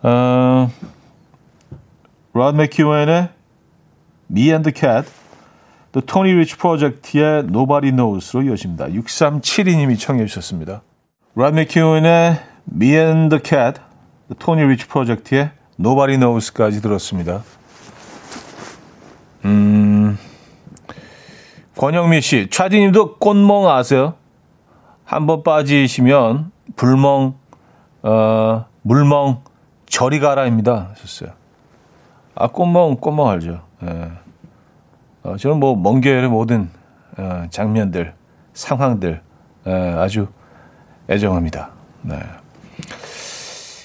어, 0.03 0.71
로드 2.33 2.57
맥큐엔의 2.57 3.29
Me 4.31 4.51
and 4.51 4.71
the 4.71 4.75
Cat, 4.75 5.11
또 5.93 6.01
토니 6.01 6.33
리치 6.33 6.57
프로젝트의 6.57 7.41
Nobody 7.41 7.91
Knows로 7.91 8.43
이어집니다. 8.43 8.87
6372님이 8.87 9.99
청해 9.99 10.27
주셨습니다. 10.27 10.83
로드 11.35 11.55
맥큐엔의 11.55 12.39
Me 12.73 12.95
and 12.95 13.37
the 13.37 13.43
Cat, 13.43 13.81
토니 14.39 14.63
리치 14.63 14.87
프로젝트의 14.87 15.51
Nobody 15.81 16.19
Knows까지 16.19 16.83
들었습니다. 16.83 17.43
음, 19.45 20.17
권영미 21.77 22.21
씨, 22.21 22.49
차디님도 22.49 23.17
꽃멍 23.17 23.69
아세요? 23.69 24.15
한번 25.05 25.43
빠지시면 25.43 26.51
불멍, 26.77 27.35
어, 28.03 28.65
물멍, 28.83 29.43
저리 29.87 30.19
가라입니다. 30.19 30.91
하셨어요. 30.91 31.31
아, 32.35 32.49
꽃멍, 32.49 32.97
꽃멍 32.97 33.29
알죠. 33.29 33.61
예. 33.85 34.11
어, 35.23 35.37
저는 35.37 35.61
뭐, 35.61 35.77
먼 35.77 36.01
계열의 36.01 36.29
모든 36.29 36.69
어, 37.17 37.47
장면들, 37.51 38.15
상황들 38.55 39.23
예, 39.67 39.71
아주 39.71 40.27
애정합니다. 41.09 41.71
네. 42.03 42.19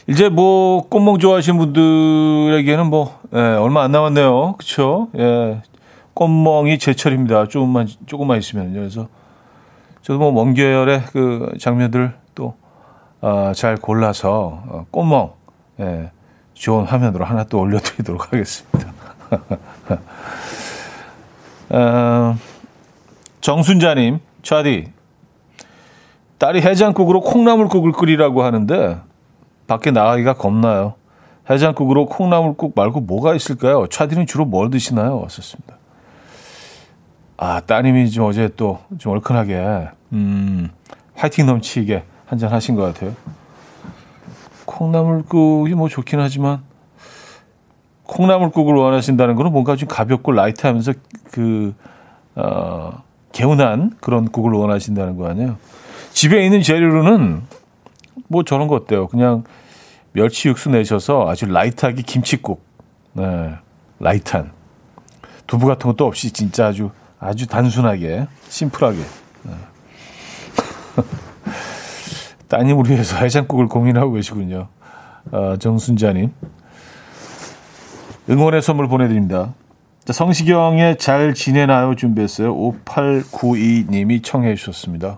이제 0.07 0.29
뭐, 0.29 0.87
꽃멍 0.89 1.19
좋아하시는 1.19 1.57
분들에게는 1.59 2.87
뭐, 2.89 3.19
예, 3.33 3.37
얼마 3.37 3.83
안 3.83 3.91
남았네요. 3.91 4.55
그쵸? 4.57 5.09
예. 5.17 5.61
꽃멍이 6.15 6.79
제철입니다. 6.79 7.47
조금만, 7.47 7.87
조금만 8.07 8.39
있으면. 8.39 8.73
그래서 8.73 9.07
저도 10.09 10.17
뭐, 10.17 10.31
먼 10.31 10.55
계열의 10.55 11.03
그 11.11 11.53
장면들 11.59 12.15
또, 12.33 12.55
어, 13.21 13.51
잘 13.53 13.77
골라서, 13.77 14.63
어, 14.67 14.85
꽃멍, 14.89 15.33
예, 15.81 16.09
좋은 16.55 16.85
화면으로 16.85 17.25
하나 17.25 17.43
또 17.43 17.59
올려드리도록 17.59 18.33
하겠습니다. 18.33 18.91
어, 21.69 22.35
정순자님, 23.41 24.17
차디, 24.41 24.91
딸이 26.39 26.61
해장국으로 26.61 27.21
콩나물국을 27.21 27.91
끓이라고 27.91 28.41
하는데, 28.41 28.97
밖에 29.67 29.91
나가기가 29.91 30.33
겁나요. 30.33 30.95
해장국으로 31.51 32.07
콩나물국 32.07 32.73
말고 32.75 33.01
뭐가 33.01 33.35
있을까요? 33.35 33.85
차디는 33.85 34.25
주로 34.25 34.45
뭘 34.45 34.71
드시나요? 34.71 35.19
왔었습니다. 35.21 35.77
아, 37.37 37.59
따님이 37.59 38.09
좀 38.09 38.25
어제 38.25 38.49
또 38.55 38.79
좀 38.97 39.13
얼큰하게, 39.13 39.89
음, 40.13 40.69
화이팅 41.15 41.45
넘치게 41.45 42.03
한 42.25 42.37
잔 42.39 42.51
하신 42.51 42.75
것 42.75 42.83
같아요. 42.83 43.15
콩나물국이 44.65 45.73
뭐 45.73 45.89
좋긴 45.89 46.19
하지만, 46.19 46.61
콩나물국을 48.03 48.75
원하신다는 48.75 49.35
거는 49.35 49.51
뭔가 49.51 49.75
좀 49.75 49.87
가볍고 49.89 50.31
light하면서 50.31 50.93
그, 51.31 51.73
어, 52.35 53.03
개운한 53.31 53.97
그런 53.99 54.29
국을 54.29 54.53
원하신다는 54.53 55.17
거 55.17 55.27
아니에요. 55.27 55.57
집에 56.11 56.43
있는 56.43 56.61
재료로는 56.61 57.41
뭐 58.27 58.43
저런 58.43 58.67
거 58.67 58.75
어때요? 58.75 59.07
그냥 59.07 59.43
멸치 60.13 60.47
육수 60.47 60.69
내셔서 60.69 61.27
아주 61.27 61.45
light하게 61.45 62.01
김치국, 62.03 62.63
네, 63.13 63.55
light한 63.99 64.51
두부 65.47 65.67
같은 65.67 65.89
것도 65.89 66.05
없이 66.05 66.31
진짜 66.31 66.67
아주 66.67 66.91
아주 67.19 67.47
단순하게 67.47 68.27
심플하게. 68.49 68.97
네. 71.01 72.47
따님을 72.47 72.89
위해서 72.89 73.17
해장국을 73.17 73.67
고민하고 73.67 74.13
계시군요. 74.13 74.67
아, 75.31 75.57
정순자님. 75.59 76.31
응원의 78.29 78.61
선물 78.61 78.87
보내드립니다. 78.87 79.53
자, 80.05 80.13
성시경의 80.13 80.97
잘 80.97 81.33
지내나요 81.33 81.95
준비했어요. 81.95 82.55
5892님이 82.55 84.23
청해 84.23 84.55
주셨습니다. 84.55 85.17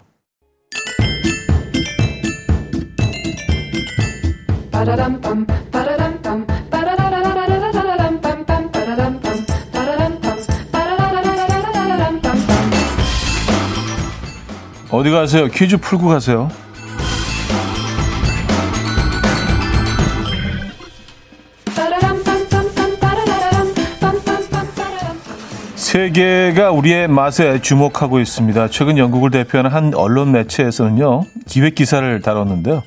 어디 14.92 15.10
가세요? 15.10 15.48
퀴즈 15.48 15.78
풀고 15.78 16.10
가세요. 16.10 16.50
세계가 25.76 26.72
우리의 26.72 27.08
맛에 27.08 27.62
주목하고 27.62 28.20
있습니다. 28.20 28.70
최근 28.70 28.98
영국을 28.98 29.30
대표하는 29.30 29.72
한 29.72 29.94
언론 29.94 30.32
매체에서는요, 30.32 31.24
기획 31.48 31.76
기사를 31.76 32.22
다뤘는데요. 32.22 32.84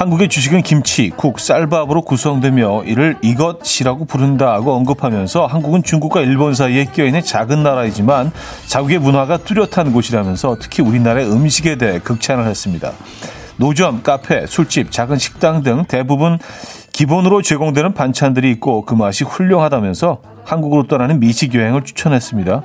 한국의 0.00 0.30
주식은 0.30 0.62
김치, 0.62 1.10
국, 1.10 1.38
쌀밥으로 1.38 2.00
구성되며 2.00 2.84
이를 2.84 3.18
이것이라고 3.20 4.06
부른다고 4.06 4.72
언급하면서 4.72 5.44
한국은 5.44 5.82
중국과 5.82 6.22
일본 6.22 6.54
사이에 6.54 6.86
끼어있는 6.86 7.22
작은 7.22 7.62
나라이지만 7.62 8.32
자국의 8.66 8.98
문화가 8.98 9.36
뚜렷한 9.36 9.92
곳이라면서 9.92 10.56
특히 10.58 10.82
우리나라의 10.82 11.30
음식에 11.30 11.76
대해 11.76 11.98
극찬을 11.98 12.46
했습니다. 12.46 12.92
노점, 13.58 14.02
카페, 14.02 14.46
술집, 14.46 14.90
작은 14.90 15.18
식당 15.18 15.62
등 15.62 15.84
대부분 15.86 16.38
기본으로 16.94 17.42
제공되는 17.42 17.92
반찬들이 17.92 18.50
있고 18.52 18.86
그 18.86 18.94
맛이 18.94 19.24
훌륭하다면서 19.24 20.22
한국으로 20.46 20.86
떠나는 20.86 21.20
미식 21.20 21.54
여행을 21.54 21.84
추천했습니다. 21.84 22.62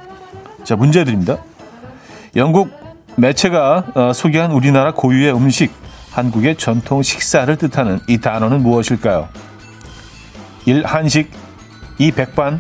자, 0.64 0.76
문제 0.78 1.04
드립니다. 1.04 1.40
영국 2.38 2.70
매체가 3.18 3.86
어, 3.94 4.14
소개한 4.14 4.52
우리나라 4.52 4.94
고유의 4.94 5.36
음식, 5.36 5.74
한국의 6.16 6.56
전통 6.56 7.04
식사를 7.04 7.54
뜻하는 7.58 8.00
이 8.08 8.18
단어는 8.20 8.64
무엇일까요? 8.64 9.28
1. 10.66 10.86
한식 10.86 11.30
2. 12.00 12.12
백반 12.12 12.58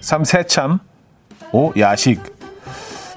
3. 0.00 0.22
새참 0.22 0.78
5. 1.50 1.72
야식 1.76 2.22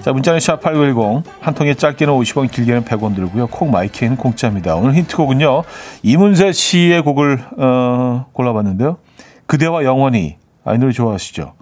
자, 0.02 0.12
문자는 0.12 0.40
샵8910. 0.40 1.22
한 1.40 1.54
통에 1.54 1.74
짧게는 1.74 2.12
50원, 2.12 2.50
길게는 2.50 2.84
100원 2.84 3.14
들고요. 3.14 3.46
콩 3.46 3.70
마이케이는 3.70 4.16
공짜입니다. 4.16 4.74
오늘 4.74 4.94
힌트곡은요. 4.94 5.62
이문세 6.02 6.50
씨의 6.50 7.02
곡을 7.02 7.44
어, 7.58 8.26
골라봤는데요. 8.32 8.98
그대와 9.46 9.84
영원히. 9.84 10.38
아, 10.64 10.74
이 10.74 10.78
노래 10.78 10.90
좋아하시죠? 10.90 11.54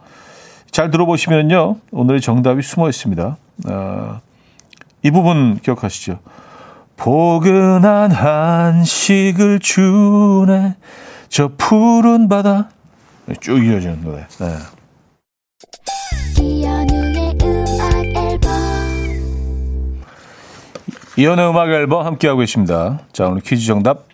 잘 0.70 0.90
들어보시면요. 0.90 1.76
오늘의 1.90 2.22
정답이 2.22 2.62
숨어 2.62 2.88
있습니다. 2.88 3.36
어, 3.68 4.20
이 5.02 5.10
부분 5.10 5.58
기억하시죠? 5.58 6.18
포근한 6.96 8.10
한식을 8.10 9.60
주네 9.60 10.76
저 11.28 11.50
푸른 11.56 12.28
바다 12.28 12.70
쭉 13.40 13.64
이어지는 13.64 14.02
노래. 14.02 14.26
네. 14.38 14.56
이연의 21.18 21.48
음악 21.48 21.70
앨범 21.70 22.04
함께하고 22.04 22.40
계십니다. 22.40 23.00
자, 23.12 23.26
오늘 23.26 23.40
퀴즈 23.40 23.66
정답. 23.66 24.04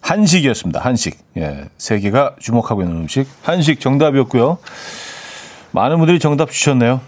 한식이었습니다. 0.00 0.80
한식. 0.80 1.18
예. 1.36 1.68
세계가 1.76 2.36
주목하고 2.38 2.82
있는 2.82 2.96
음식. 2.96 3.28
한식 3.42 3.80
정답이었고요. 3.80 4.58
많은 5.72 5.98
분들이 5.98 6.18
정답 6.18 6.50
주셨네요. 6.50 7.00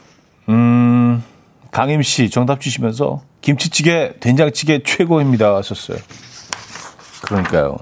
음, 0.51 1.23
강임 1.71 2.03
씨 2.03 2.31
정답 2.31 2.61
주시면서 2.61 3.23
김치찌개, 3.41 4.15
된장찌개 4.21 4.83
최고입니다. 4.85 5.55
하셨어요. 5.57 5.99
그러니까요. 7.23 7.77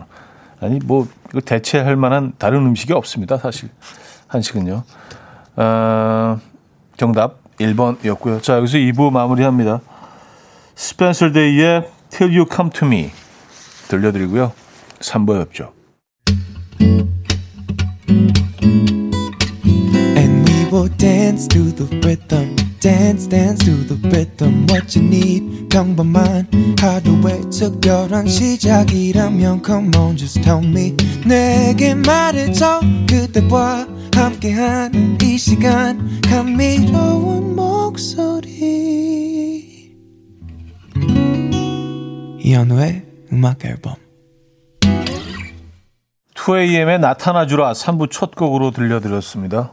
아니, 0.60 0.78
뭐, 0.84 1.08
대체할 1.44 1.96
만한 1.96 2.32
다른 2.38 2.66
음식이 2.66 2.92
없습니다. 2.92 3.36
사실. 3.36 3.68
한식은요. 4.28 4.82
어, 5.56 6.40
정답 6.96 7.38
1번이었고요. 7.58 8.42
자, 8.42 8.56
여기서 8.56 8.78
2부 8.78 9.10
마무리합니다. 9.10 9.80
스펜서 10.74 11.32
데이의 11.32 11.88
Till 12.10 12.36
You 12.36 12.46
Come 12.52 12.70
To 12.70 12.86
Me 12.86 13.10
들려드리고요. 13.88 14.52
3부에 15.00 15.44
뵙죠. 15.46 15.72
And 20.16 20.50
we 20.50 20.64
will 20.70 20.90
dance 20.96 21.48
to 21.48 21.72
the 21.74 21.86
rhythm 22.00 22.65
dance 22.86 23.26
dance 23.26 23.64
to 23.64 23.72
the 23.88 23.96
rhythm 24.08 24.64
what 24.70 24.96
you 24.96 25.04
need. 25.04 25.68
평범한 25.70 26.46
하루의 26.78 27.50
특별한 27.50 28.28
시작이라면 28.28 29.62
come 29.66 29.90
on 29.96 30.16
just 30.16 30.40
tell 30.42 30.64
me. 30.64 30.94
내게 31.26 31.96
말해줘 31.96 32.80
그대와 33.08 33.88
함께한 34.14 35.18
이 35.20 35.36
시간. 35.36 36.20
감미로운 36.20 37.56
목소리. 37.56 38.46
이현우의 42.38 43.02
음악 43.32 43.64
앨범. 43.64 43.96
2AM의 46.36 47.00
나타나주라 47.00 47.72
3부 47.72 48.12
첫 48.12 48.36
곡으로 48.36 48.70
들려드렸습니다. 48.70 49.72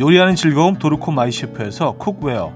요리하는 0.00 0.34
즐거움 0.34 0.76
도르코 0.76 1.12
마이셰프에서 1.12 1.92
cookware. 1.98 2.50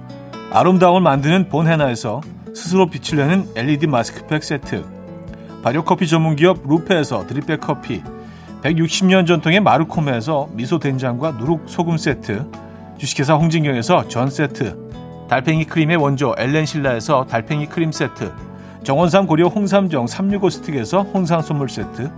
아름다움을 0.51 1.03
만드는 1.03 1.51
본헤나에서 1.51 2.23
스스로 2.55 2.87
빛을 2.87 3.19
내는 3.19 3.47
LED 3.55 3.87
마스크팩 3.87 4.43
세트. 4.43 4.83
발효커피 5.63 6.09
전문기업 6.09 6.67
루페에서 6.67 7.27
drip 7.27 7.46
bag 7.46 7.61
커피. 7.61 8.03
160년 8.63 9.27
전통의 9.27 9.61
마르코메에서 9.61 10.49
미소 10.53 10.79
된장과 10.79 11.33
누룩 11.33 11.65
소금 11.67 11.99
세트. 11.99 12.51
주식회사 12.97 13.35
홍진경에서 13.35 14.09
전 14.09 14.31
세트, 14.31 15.27
달팽이 15.29 15.65
크림의 15.65 15.97
원조 15.97 16.35
엘렌실라에서 16.39 17.27
달팽이 17.27 17.67
크림 17.67 17.93
세트, 17.93 18.33
정원삼 18.85 19.27
고려 19.27 19.49
홍삼정 19.49 20.07
365 20.07 20.49
스틱에서 20.49 21.03
홍삼 21.03 21.43
선물 21.43 21.69
세트, 21.69 22.11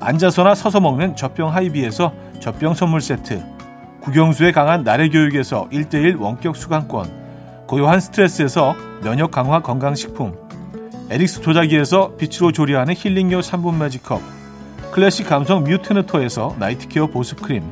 앉아서나 0.00 0.54
서서 0.54 0.80
먹는 0.80 1.14
젖병 1.14 1.54
하이비에서 1.54 2.12
젖병 2.40 2.74
선물 2.74 3.02
세트, 3.02 3.53
국영수에 4.04 4.52
강한 4.52 4.84
나래 4.84 5.08
교육에서 5.08 5.66
1대1 5.72 6.20
원격 6.20 6.56
수강권, 6.56 7.64
고요한 7.66 8.00
스트레스에서 8.00 8.76
면역 9.02 9.30
강화 9.30 9.62
건강식품, 9.62 10.36
에릭스 11.08 11.40
도자기에서 11.40 12.14
빛으로 12.16 12.52
조리하는 12.52 12.92
힐링요 12.94 13.40
3분 13.40 13.78
매직컵, 13.78 14.20
클래식 14.92 15.26
감성 15.26 15.64
뮤트너토에서 15.64 16.56
night 16.58 16.85
care 16.85 17.06
보습크림, 17.06 17.62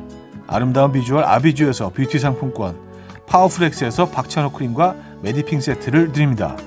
아름다운 0.47 0.91
비주얼 0.91 1.23
아비주에서 1.23 1.89
뷰티 1.89 2.17
상품권, 2.17 2.79
파워풀엑스에서 3.27 4.09
박찬호 4.09 4.53
크림과 4.53 4.95
메디핑 5.21 5.61
세트를 5.61 6.13
드립니다. 6.13 6.57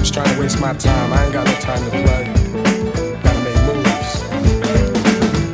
Chumps 0.00 0.10
trying 0.10 0.34
to 0.34 0.40
waste 0.40 0.60
my 0.60 0.72
time. 0.74 1.12
I 1.12 1.24
ain't 1.24 1.32
got 1.32 1.46
no 1.46 1.52
time 1.60 1.82
to 1.84 1.90
play. 1.90 2.24
Gotta 3.22 3.40
make 3.44 3.60
moves. 3.66 4.10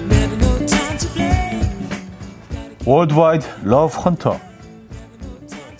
Never 0.08 0.36
no 0.36 0.66
time 0.66 0.98
to 0.98 1.08
play. 1.14 1.60
월드와이드 2.84 3.46
러브 3.64 3.98
헌터 3.98 4.38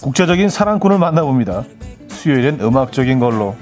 국제적인 0.01 0.49
사랑꾼을 0.49 0.99
만나봅니다. 0.99 1.65
수요일엔 2.09 2.61
음악적인 2.61 3.21
걸로 3.21 3.55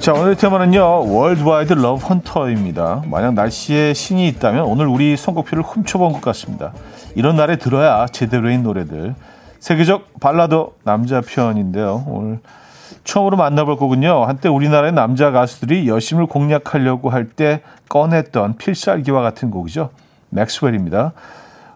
자, 0.00 0.14
오늘 0.14 0.34
테마는요, 0.34 1.12
worldwide 1.12 1.74
love 1.74 2.02
hunter입니다. 2.06 3.02
만약 3.10 3.34
날씨의 3.34 3.92
신이 3.92 4.28
있다면 4.28 4.64
오늘 4.64 4.86
우리 4.86 5.14
선곡표를 5.14 5.62
훔쳐본 5.62 6.14
것 6.14 6.22
같습니다. 6.22 6.72
이런 7.14 7.36
날에 7.36 7.56
들어야 7.56 8.06
제대로인 8.06 8.62
노래들. 8.62 9.14
세계적 9.58 10.18
발라더 10.20 10.70
남자 10.84 11.20
편인데요. 11.20 12.04
오늘 12.08 12.38
처음으로 13.04 13.36
만나볼 13.36 13.76
곡은요. 13.76 14.24
한때 14.24 14.48
우리나라의 14.48 14.92
남자 14.94 15.32
가수들이 15.32 15.86
여심을 15.86 16.26
공략하려고 16.26 17.10
할 17.10 17.28
때 17.28 17.60
꺼냈던 17.90 18.56
필살기와 18.56 19.20
같은 19.20 19.50
곡이죠. 19.50 19.90
맥스웰입니다. 20.30 21.12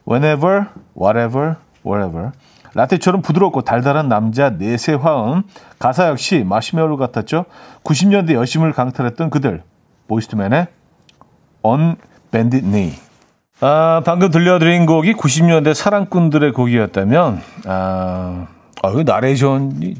Whenever, 0.09 0.69
whatever, 0.99 1.57
wherever. 1.85 2.31
라떼처럼 2.75 3.23
부드럽고 3.23 3.63
달달한 3.63 4.09
남자 4.09 4.51
넷의 4.51 4.94
화음. 4.95 5.45
가사 5.79 6.09
역시 6.09 6.45
마시멜로 6.45 6.97
같았죠. 6.97 7.47
90년대 7.85 8.35
여심을 8.35 8.73
강탈했던 8.73 9.31
그들. 9.31 9.63
Boyz 10.09 10.30
II 10.30 10.40
Men의 10.40 10.66
On 11.63 11.97
Bended 12.31 12.65
Knee. 12.65 12.95
아, 13.61 14.03
방금 14.05 14.31
들려드린 14.31 14.85
곡이 14.87 15.15
90년대 15.15 15.73
사랑꾼들의 15.75 16.53
곡이었다면, 16.53 17.41
아, 17.67 18.47
아, 18.83 18.91
그 18.91 19.01
나레이션이, 19.07 19.95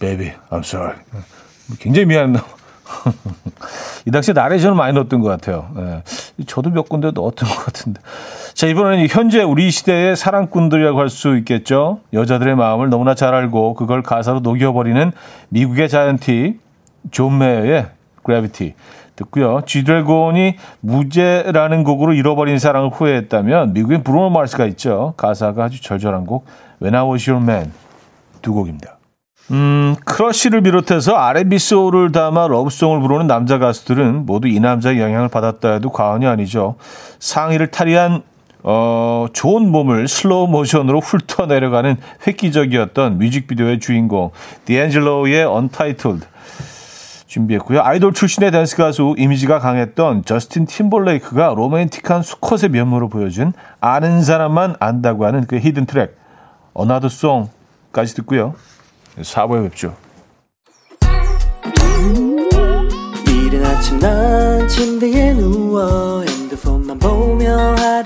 baby, 0.00 0.32
I'm 0.50 0.58
sorry. 0.58 0.96
굉장히 1.78 2.06
미안해요. 2.06 2.42
이 4.06 4.10
당시에 4.10 4.34
나레이션을 4.34 4.76
많이 4.76 4.92
넣었던 4.92 5.20
것 5.20 5.28
같아요. 5.28 5.70
예. 5.78 6.02
저도 6.44 6.70
몇 6.70 6.88
군데 6.88 7.10
넣었던 7.12 7.48
것 7.48 7.64
같은데. 7.64 8.00
자, 8.56 8.66
이번에는 8.66 9.06
현재 9.10 9.42
우리 9.42 9.70
시대의 9.70 10.16
사랑꾼들이라고 10.16 10.98
할 10.98 11.10
수 11.10 11.36
있겠죠. 11.36 12.00
여자들의 12.14 12.56
마음을 12.56 12.88
너무나 12.88 13.14
잘 13.14 13.34
알고 13.34 13.74
그걸 13.74 14.02
가사로 14.02 14.40
녹여버리는 14.40 15.12
미국의 15.50 15.90
자이언티 15.90 16.58
존 17.10 17.36
메어의 17.36 17.88
Gravity 18.22 18.72
듣고요. 19.14 19.60
지드래곤이 19.66 20.56
무죄라는 20.80 21.84
곡으로 21.84 22.14
잃어버린 22.14 22.58
사랑을 22.58 22.88
후회했다면 22.88 23.74
미국엔 23.74 24.02
브루노 24.02 24.30
마스가 24.30 24.64
있죠. 24.68 25.12
가사가 25.18 25.64
아주 25.64 25.82
절절한 25.82 26.24
곡 26.24 26.46
When 26.80 26.94
I 26.94 27.06
Was 27.06 27.28
Your 27.28 27.44
Man 27.44 27.70
두 28.40 28.54
곡입니다. 28.54 28.96
음, 29.50 29.96
크러쉬를 30.06 30.62
비롯해서 30.62 31.14
R&B 31.14 31.58
소울을 31.58 32.10
담아 32.10 32.48
러브송을 32.48 33.00
부르는 33.00 33.26
남자 33.26 33.58
가수들은 33.58 34.24
모두 34.24 34.48
이 34.48 34.60
남자의 34.60 34.98
영향을 34.98 35.28
받았다 35.28 35.72
해도 35.74 35.90
과언이 35.90 36.26
아니죠. 36.26 36.76
상의를 37.18 37.70
탈의한 37.70 38.22
어, 38.68 39.26
좋은 39.32 39.70
몸을 39.70 40.08
슬로우 40.08 40.48
모션으로 40.48 40.98
훑어 40.98 41.46
내려가는 41.46 41.96
획기적이었던 42.26 43.16
뮤직비디오의 43.16 43.78
주인공 43.78 44.32
디앤젤로의 44.64 45.46
Untitled 45.46 46.26
준비했고요. 47.28 47.80
아이돌 47.82 48.12
출신의 48.12 48.50
댄스 48.50 48.76
가수 48.76 49.14
이미지가 49.18 49.60
강했던 49.60 50.24
저스틴 50.24 50.66
팀버레이크가 50.66 51.54
로맨틱한 51.56 52.22
수컷의 52.22 52.70
면모를 52.70 53.08
보여준 53.08 53.52
아는 53.80 54.22
사람만 54.22 54.74
안다고 54.80 55.26
하는 55.26 55.46
그 55.46 55.58
hidden 55.58 55.86
track 55.86 56.16
Another 56.74 57.08
Song까지 57.08 58.16
듣고요. 58.16 58.54
4부에 59.20 59.62
뵙죠. 59.62 59.94
이른 63.28 63.64
아침 63.64 64.00
난 64.00 64.66
침대에 64.66 65.34
누워 65.34 65.45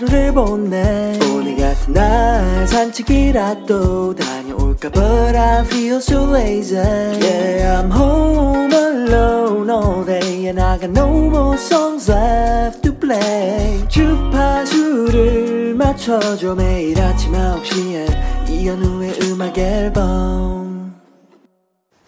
하루를 0.01 0.33
보내 0.33 1.19
오늘 1.31 1.57
같은 1.57 1.93
날 1.93 2.67
산책이라도 2.67 4.15
다녀올까 4.15 4.89
But 4.89 5.37
I 5.37 5.61
feel 5.65 5.97
so 5.97 6.35
lazy 6.35 6.79
Yeah 6.79 7.83
I'm 7.83 7.93
home 7.93 8.73
alone 8.73 9.71
all 9.71 10.05
day 10.07 10.47
And 10.47 10.61
I 10.61 10.79
got 10.79 10.91
no 10.91 11.27
more 11.27 11.57
songs 11.57 12.11
left 12.11 12.83
to 12.83 12.95
play 12.95 13.87
주파수를 13.89 15.75
맞춰줘 15.75 16.55
매일 16.55 16.99
아침 17.01 17.33
9시에 17.33 18.49
이현우의 18.49 19.19
음악 19.25 19.59
앨범 19.59 20.95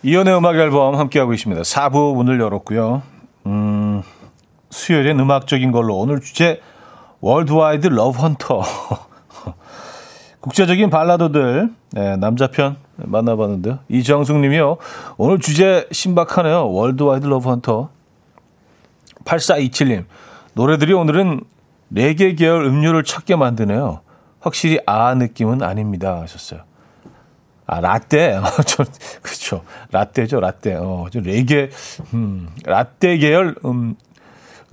이연의 0.02 0.36
음악 0.36 0.56
앨범 0.56 0.96
함께하고 0.96 1.32
있습니다. 1.34 1.62
4부 1.62 2.14
문을 2.16 2.40
열었고요. 2.40 3.02
음, 3.46 4.02
수요일엔 4.70 5.20
음악적인 5.20 5.70
걸로 5.70 5.96
오늘 5.96 6.20
주제 6.20 6.60
worldwide 7.22 7.86
love 7.86 8.18
hunter 8.18 8.62
국제적인 10.40 10.90
발라드들 10.90 11.72
네, 11.92 12.16
남자편 12.16 12.76
만나봤는데요. 12.96 13.78
이정숙 13.88 14.38
님이요. 14.38 14.76
오늘 15.16 15.38
주제 15.38 15.86
신박하네요. 15.92 16.70
worldwide 16.72 17.26
love 17.26 17.48
hunter 17.48 17.90
8427님 19.24 20.04
노래들이 20.54 20.92
오늘은 20.92 21.42
라떼 21.90 22.34
계열 22.34 22.64
음료를 22.64 23.04
찾게 23.04 23.36
만드네요. 23.36 24.00
확실히 24.40 24.80
아아 24.84 25.14
느낌은 25.14 25.62
아닙니다 25.62 26.20
하셨어요. 26.22 26.62
아, 27.64 27.80
라떼. 27.80 28.40
저, 28.66 28.84
그쵸. 29.22 29.62
라떼죠, 29.92 30.40
라떼. 30.40 30.74
어, 30.74 31.06
좀 31.10 31.22
레게, 31.22 31.70
음, 32.12 32.48
라떼 32.64 33.18
계열 33.18 33.54
음, 33.64 33.94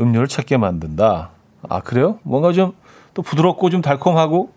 음료를 0.01 0.27
찾게 0.27 0.57
만든다. 0.57 1.29
아, 1.67 1.81
그래요? 1.81 2.19
뭔가 2.23 2.51
좀 2.53 2.73
또 3.13 3.21
부드럽고 3.21 3.69
좀 3.69 3.81
달콤하고, 3.81 4.53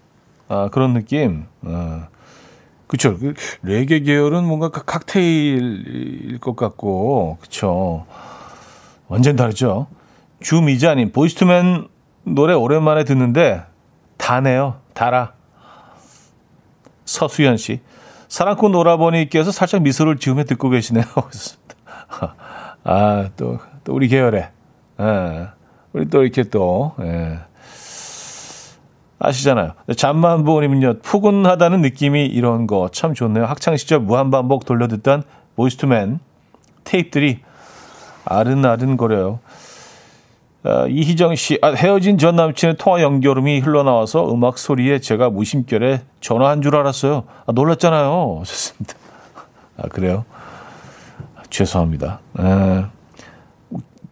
아, 0.48 0.68
그런 0.70 0.94
느낌. 0.94 1.46
어. 1.62 2.06
그쵸. 2.86 3.18
그 3.18 3.34
레게 3.62 4.00
계열은 4.00 4.44
뭔가 4.44 4.68
그 4.68 4.84
칵테일일 4.84 6.38
것 6.38 6.54
같고, 6.54 7.38
그쵸. 7.40 8.06
완전 9.08 9.36
다르죠. 9.36 9.88
주미자님, 10.40 11.12
보이스투맨 11.12 11.88
노래 12.24 12.54
오랜만에 12.54 13.04
듣는데, 13.04 13.62
다네요. 14.16 14.76
달아. 14.94 15.32
서수연 17.04 17.56
씨. 17.56 17.80
사랑꾼 18.28 18.74
오라버니께서 18.74 19.50
살짝 19.50 19.82
미소를 19.82 20.18
지으며 20.18 20.44
듣고 20.44 20.70
계시네요. 20.70 21.04
아, 22.84 23.28
또, 23.36 23.58
또 23.84 23.92
우리 23.92 24.08
계열에. 24.08 24.50
예. 25.00 25.46
우리 25.92 26.08
또 26.08 26.22
이렇게 26.22 26.42
또, 26.44 26.92
예. 27.00 27.38
아시잖아요. 29.18 29.72
잠만 29.96 30.42
보님은요, 30.44 30.98
푸근하다는 31.02 31.80
느낌이 31.82 32.26
이런 32.26 32.66
거 32.66 32.88
참 32.92 33.14
좋네요. 33.14 33.44
학창시절 33.44 34.00
무한반복 34.00 34.64
돌려듣던 34.64 35.22
보이스투맨 35.54 36.18
테이프들이 36.84 37.40
아른아른거려요. 38.24 39.38
어, 40.64 40.86
이희정 40.88 41.34
씨, 41.36 41.58
아, 41.62 41.68
헤어진 41.72 42.18
전 42.18 42.36
남친의 42.36 42.76
통화 42.78 43.02
연결음이 43.02 43.60
흘러나와서 43.60 44.32
음악 44.32 44.58
소리에 44.58 44.98
제가 45.00 45.28
무심결에 45.30 46.02
전화한 46.20 46.62
줄 46.62 46.74
알았어요. 46.76 47.24
아, 47.46 47.52
놀랐잖아요. 47.52 48.42
좋습니다. 48.46 48.94
아, 49.76 49.88
그래요? 49.88 50.24
아, 51.36 51.42
죄송합니다. 51.50 52.20
에, 52.40 52.84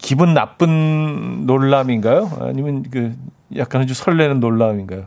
기분 0.00 0.34
나쁜 0.34 1.46
놀람인가요? 1.46 2.38
아니면 2.40 2.84
그 2.90 3.14
약간 3.56 3.86
좀 3.86 3.94
설레는 3.94 4.40
놀람인가요? 4.40 5.04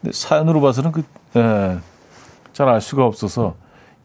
근데 0.00 0.12
사연으로 0.12 0.60
봐서는 0.60 0.92
그, 0.92 1.02
잘알 2.52 2.80
수가 2.80 3.04
없어서 3.04 3.54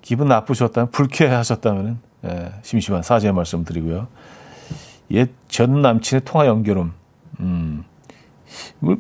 기분 0.02 0.28
나쁘셨다면, 0.28 0.92
불쾌하셨다면, 0.92 2.00
에, 2.26 2.52
심심한 2.62 3.02
사죄의 3.04 3.34
말씀 3.34 3.64
드리고요. 3.64 4.08
옛 5.12 5.30
전 5.48 5.82
남친의 5.82 6.22
통화 6.26 6.48
연결음. 6.48 6.94
음. 7.40 7.84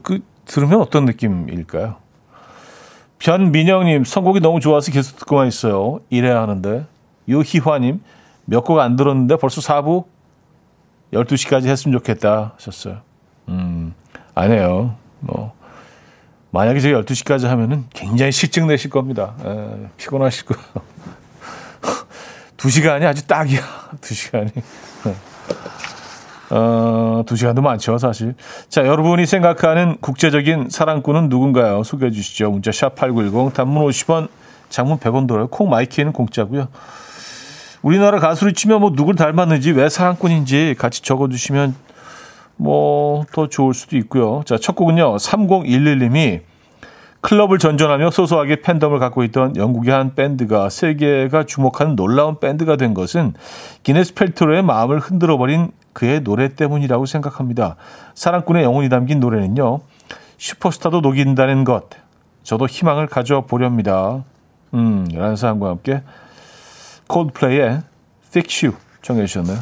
그 0.03 0.19
들으면 0.45 0.81
어떤 0.81 1.05
느낌일까요? 1.05 1.95
변민영님, 3.19 4.03
선곡이 4.03 4.39
너무 4.41 4.59
좋아서 4.59 4.91
계속 4.91 5.17
듣고만 5.17 5.47
있어요. 5.47 5.99
이래야 6.09 6.41
하는데. 6.41 6.85
유희화님, 7.27 8.01
몇 8.45 8.63
곡 8.65 8.79
안 8.79 8.95
들었는데 8.95 9.37
벌써 9.37 9.61
4부 9.61 10.05
12시까지 11.13 11.67
했으면 11.67 11.97
좋겠다 11.97 12.53
하셨어요. 12.55 13.01
음, 13.49 13.93
아니에요. 14.35 14.95
뭐, 15.19 15.53
만약에 16.51 16.79
제가 16.79 17.01
12시까지 17.01 17.45
하면은 17.47 17.85
굉장히 17.93 18.31
실증 18.31 18.67
내실 18.67 18.89
겁니다. 18.89 19.35
에, 19.43 19.87
피곤하실 19.97 20.45
거예요. 20.45 20.63
2시간이 22.57 23.03
아주 23.05 23.25
딱이야. 23.27 23.59
2시간이. 24.01 24.51
어, 26.49 27.23
두 27.25 27.35
시간도 27.35 27.61
많죠, 27.61 27.97
사실. 27.97 28.35
자, 28.69 28.85
여러분이 28.85 29.25
생각하는 29.25 29.97
국제적인 29.99 30.69
사랑꾼은 30.69 31.29
누군가요? 31.29 31.83
소개해 31.83 32.11
주시죠. 32.11 32.51
문자 32.51 32.69
샵8910, 32.71 33.53
단문 33.53 33.83
50원, 33.87 34.27
장문 34.69 34.99
100원 34.99 35.27
들어요. 35.27 35.47
콩 35.47 35.69
my 35.69 35.82
K는 35.82 36.13
공짜고요. 36.13 36.67
우리나라 37.83 38.19
가수로 38.19 38.53
치면 38.53 38.81
뭐 38.81 38.93
누굴 38.95 39.15
닮았는지 39.15 39.71
왜 39.71 39.89
사랑꾼인지 39.89 40.75
같이 40.79 41.03
적어주시면 41.03 41.75
뭐 42.57 43.13
더 43.31 43.47
좋을 43.47 43.73
수도 43.73 43.97
있고요. 43.97 44.41
자, 44.45 44.57
첫 44.57 44.75
곡은요. 44.75 45.17
3011님이 45.17 46.41
클럽을 47.21 47.57
전전하며 47.57 48.11
소소하게 48.11 48.61
팬덤을 48.61 48.99
갖고 48.99 49.23
있던 49.23 49.55
영국의 49.55 49.93
한 49.93 50.13
밴드가 50.13 50.69
세계가 50.69 51.45
주목하는 51.45 51.95
놀라운 51.95 52.39
밴드가 52.39 52.75
된 52.75 52.93
것은 52.93 53.33
기네스 53.83 54.13
펠트로의 54.13 54.61
마음을 54.61 54.99
흔들어버린 54.99 55.71
그의 55.93 56.21
노래 56.21 56.53
때문이라고 56.53 57.05
생각합니다. 57.05 57.77
사랑꾼의 58.13 58.63
영혼이 58.63 58.89
담긴 58.89 59.19
노래는요. 59.21 59.79
슈퍼스타도 60.37 60.99
녹인다는 60.99 61.63
것. 61.63 61.85
저도 62.43 62.67
희망을 62.67 63.07
가져보렵니다. 63.07 64.25
음, 64.73 65.07
라는 65.13 65.37
사람과 65.37 65.69
함께 65.69 66.01
콜드플레이의 67.07 67.81
Fix 68.27 68.65
You 68.65 68.77
청해 69.01 69.25
주셨네요. 69.25 69.59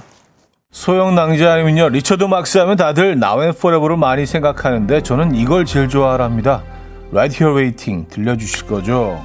소영낭자 0.72 1.54
아니면요. 1.54 1.90
리처드 1.90 2.24
막스 2.24 2.58
하면 2.60 2.78
다들 2.78 3.06
and 3.06 3.26
Forever를 3.58 3.98
많이 3.98 4.26
생각하는데 4.26 5.02
저는 5.02 5.36
이걸 5.36 5.66
제일 5.66 5.90
좋아합니다. 5.90 6.64
Right 7.12 7.44
Here 7.44 7.58
Waiting 7.58 8.10
들려주실 8.10 8.68
거죠. 8.68 9.22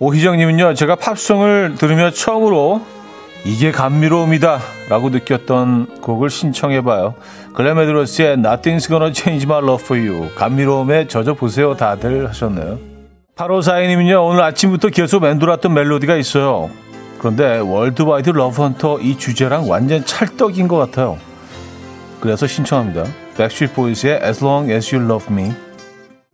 오희정님은요. 0.00 0.74
제가 0.74 0.96
팝송을 0.96 1.76
들으며 1.78 2.10
처음으로 2.10 2.82
이게 3.44 3.70
감미로움이다 3.70 4.58
라고 4.88 5.10
느꼈던 5.10 6.00
곡을 6.00 6.30
신청해봐요. 6.30 7.14
글렌 7.54 7.78
메데이로스의 7.78 8.38
Nothing's 8.38 8.88
Gonna 8.88 9.12
Change 9.14 9.44
My 9.44 9.62
Love 9.62 9.84
For 9.84 10.04
You 10.04 10.34
감미로움에 10.34 11.06
젖어보세요 11.06 11.76
다들 11.76 12.28
하셨네요. 12.28 12.78
8호4인님은요 13.36 14.26
오늘 14.26 14.42
아침부터 14.42 14.88
계속 14.88 15.22
맴돌았던 15.22 15.72
멜로디가 15.72 16.16
있어요. 16.16 16.70
그런데 17.24 17.56
worldwide 17.56 18.28
love 18.28 18.57
hunter 18.57 19.00
이 19.00 19.16
주제랑 19.16 19.70
완전 19.70 20.04
찰떡인 20.04 20.68
것 20.68 20.76
같아요. 20.76 21.16
그래서 22.20 22.46
신청합니다. 22.46 23.04
Backstreet 23.38 23.74
Boys의 23.74 24.20
As 24.22 24.44
Long 24.44 24.70
As 24.70 24.94
You 24.94 25.08
Love 25.08 25.34
Me 25.34 25.52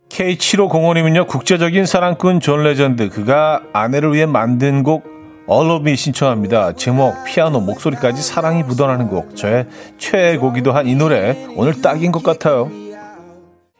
K7505님은요 0.09 1.27
국제적인 1.27 1.85
사랑꾼 1.85 2.41
존 2.41 2.63
레전드 2.63 3.07
그가 3.07 3.61
아내를 3.71 4.13
위해 4.13 4.25
만든 4.25 4.83
곡 4.83 5.05
All 5.47 5.68
of 5.68 5.81
Me 5.81 5.95
신청합니다. 5.95 6.73
제목, 6.73 7.23
피아노, 7.23 7.61
목소리까지 7.61 8.21
사랑이 8.21 8.63
묻어나는 8.63 9.07
곡. 9.07 9.37
저의 9.37 9.67
최애곡이기도 9.97 10.73
한 10.73 10.87
이 10.87 10.95
노래 10.95 11.47
오늘 11.55 11.81
딱인 11.81 12.11
것 12.11 12.21
같아요. 12.21 12.69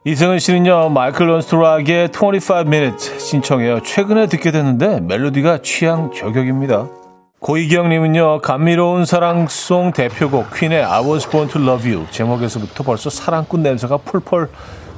이승은 0.06 0.40
씨는요, 0.40 0.90
Michael 0.90 1.28
Learns 1.28 1.63
to 1.63 1.75
Rock의 1.75 2.10
25 2.14 2.62
minutes 2.62 3.20
신청해요. 3.20 3.82
최근에 3.84 4.28
듣게 4.28 4.52
됐는데 4.52 5.02
멜로디가 5.02 5.58
취향 5.62 6.10
저격입니다. 6.14 7.01
고이경님은요, 7.42 8.42
감미로운 8.42 9.06
사랑송 9.06 9.94
대표곡 9.94 10.54
퀸의 10.54 10.84
I 10.84 11.02
was 11.04 11.28
born 11.28 11.50
to 11.50 11.60
love 11.60 11.92
you 11.92 12.06
제목에서부터 12.12 12.84
벌써 12.84 13.10
사랑꾼 13.10 13.64
냄새가 13.64 13.98
폴폴 13.98 14.48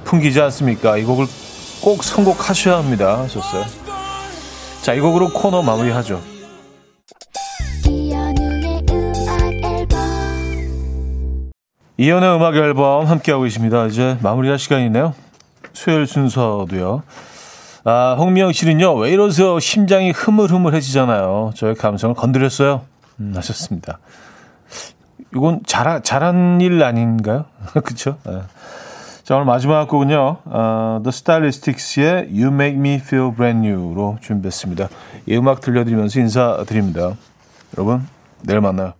풍기지 0.04 0.42
않습니까? 0.42 0.98
이 0.98 1.06
곡을 1.06 1.26
꼭 1.82 2.04
선곡하셔야 2.04 2.80
합니다. 2.80 3.20
하셨어요. 3.20 3.64
자, 4.82 4.94
이 4.94 5.00
곡으로 5.00 5.30
코너 5.32 5.62
마무리하죠. 5.62 6.20
이연의 11.96 12.36
음악 12.36 12.58
앨범 12.58 13.06
함께하고 13.06 13.46
계십니다. 13.46 13.86
이제 13.86 14.18
마무리할 14.22 14.60
시간이네요. 14.60 15.14
수요일 15.72 16.08
순서도요. 16.08 17.04
아, 17.86 18.16
홍미영 18.18 18.54
씨는요, 18.54 18.96
왜 18.96 19.12
이러세요? 19.12 19.60
심장이 19.60 20.12
흐물흐물해지잖아요. 20.12 21.52
저의 21.56 21.76
감성을 21.76 22.16
건드렸어요. 22.16 22.82
음, 23.20 23.34
하셨습니다. 23.36 24.00
이건 25.36 25.62
잘, 25.66 26.02
잘한 26.02 26.62
일 26.62 26.82
아닌가요? 26.82 27.46
그쵸? 27.84 28.18
네. 28.26 28.40
자, 29.24 29.36
오늘 29.36 29.46
마지막 29.46 29.88
곡은요, 29.90 30.38
어, 30.46 31.02
The 31.04 31.10
Stylistics의 31.10 32.30
You 32.32 32.54
Make 32.54 32.78
Me 32.78 32.96
Feel 32.96 33.36
Brand 33.36 33.68
New로 33.68 34.18
준비했습니다. 34.22 34.88
이 35.26 35.36
음악 35.36 35.60
들려드리면서 35.60 36.20
인사드립니다. 36.22 37.16
여러분, 37.78 38.08
내일 38.44 38.62
만나요. 38.62 38.94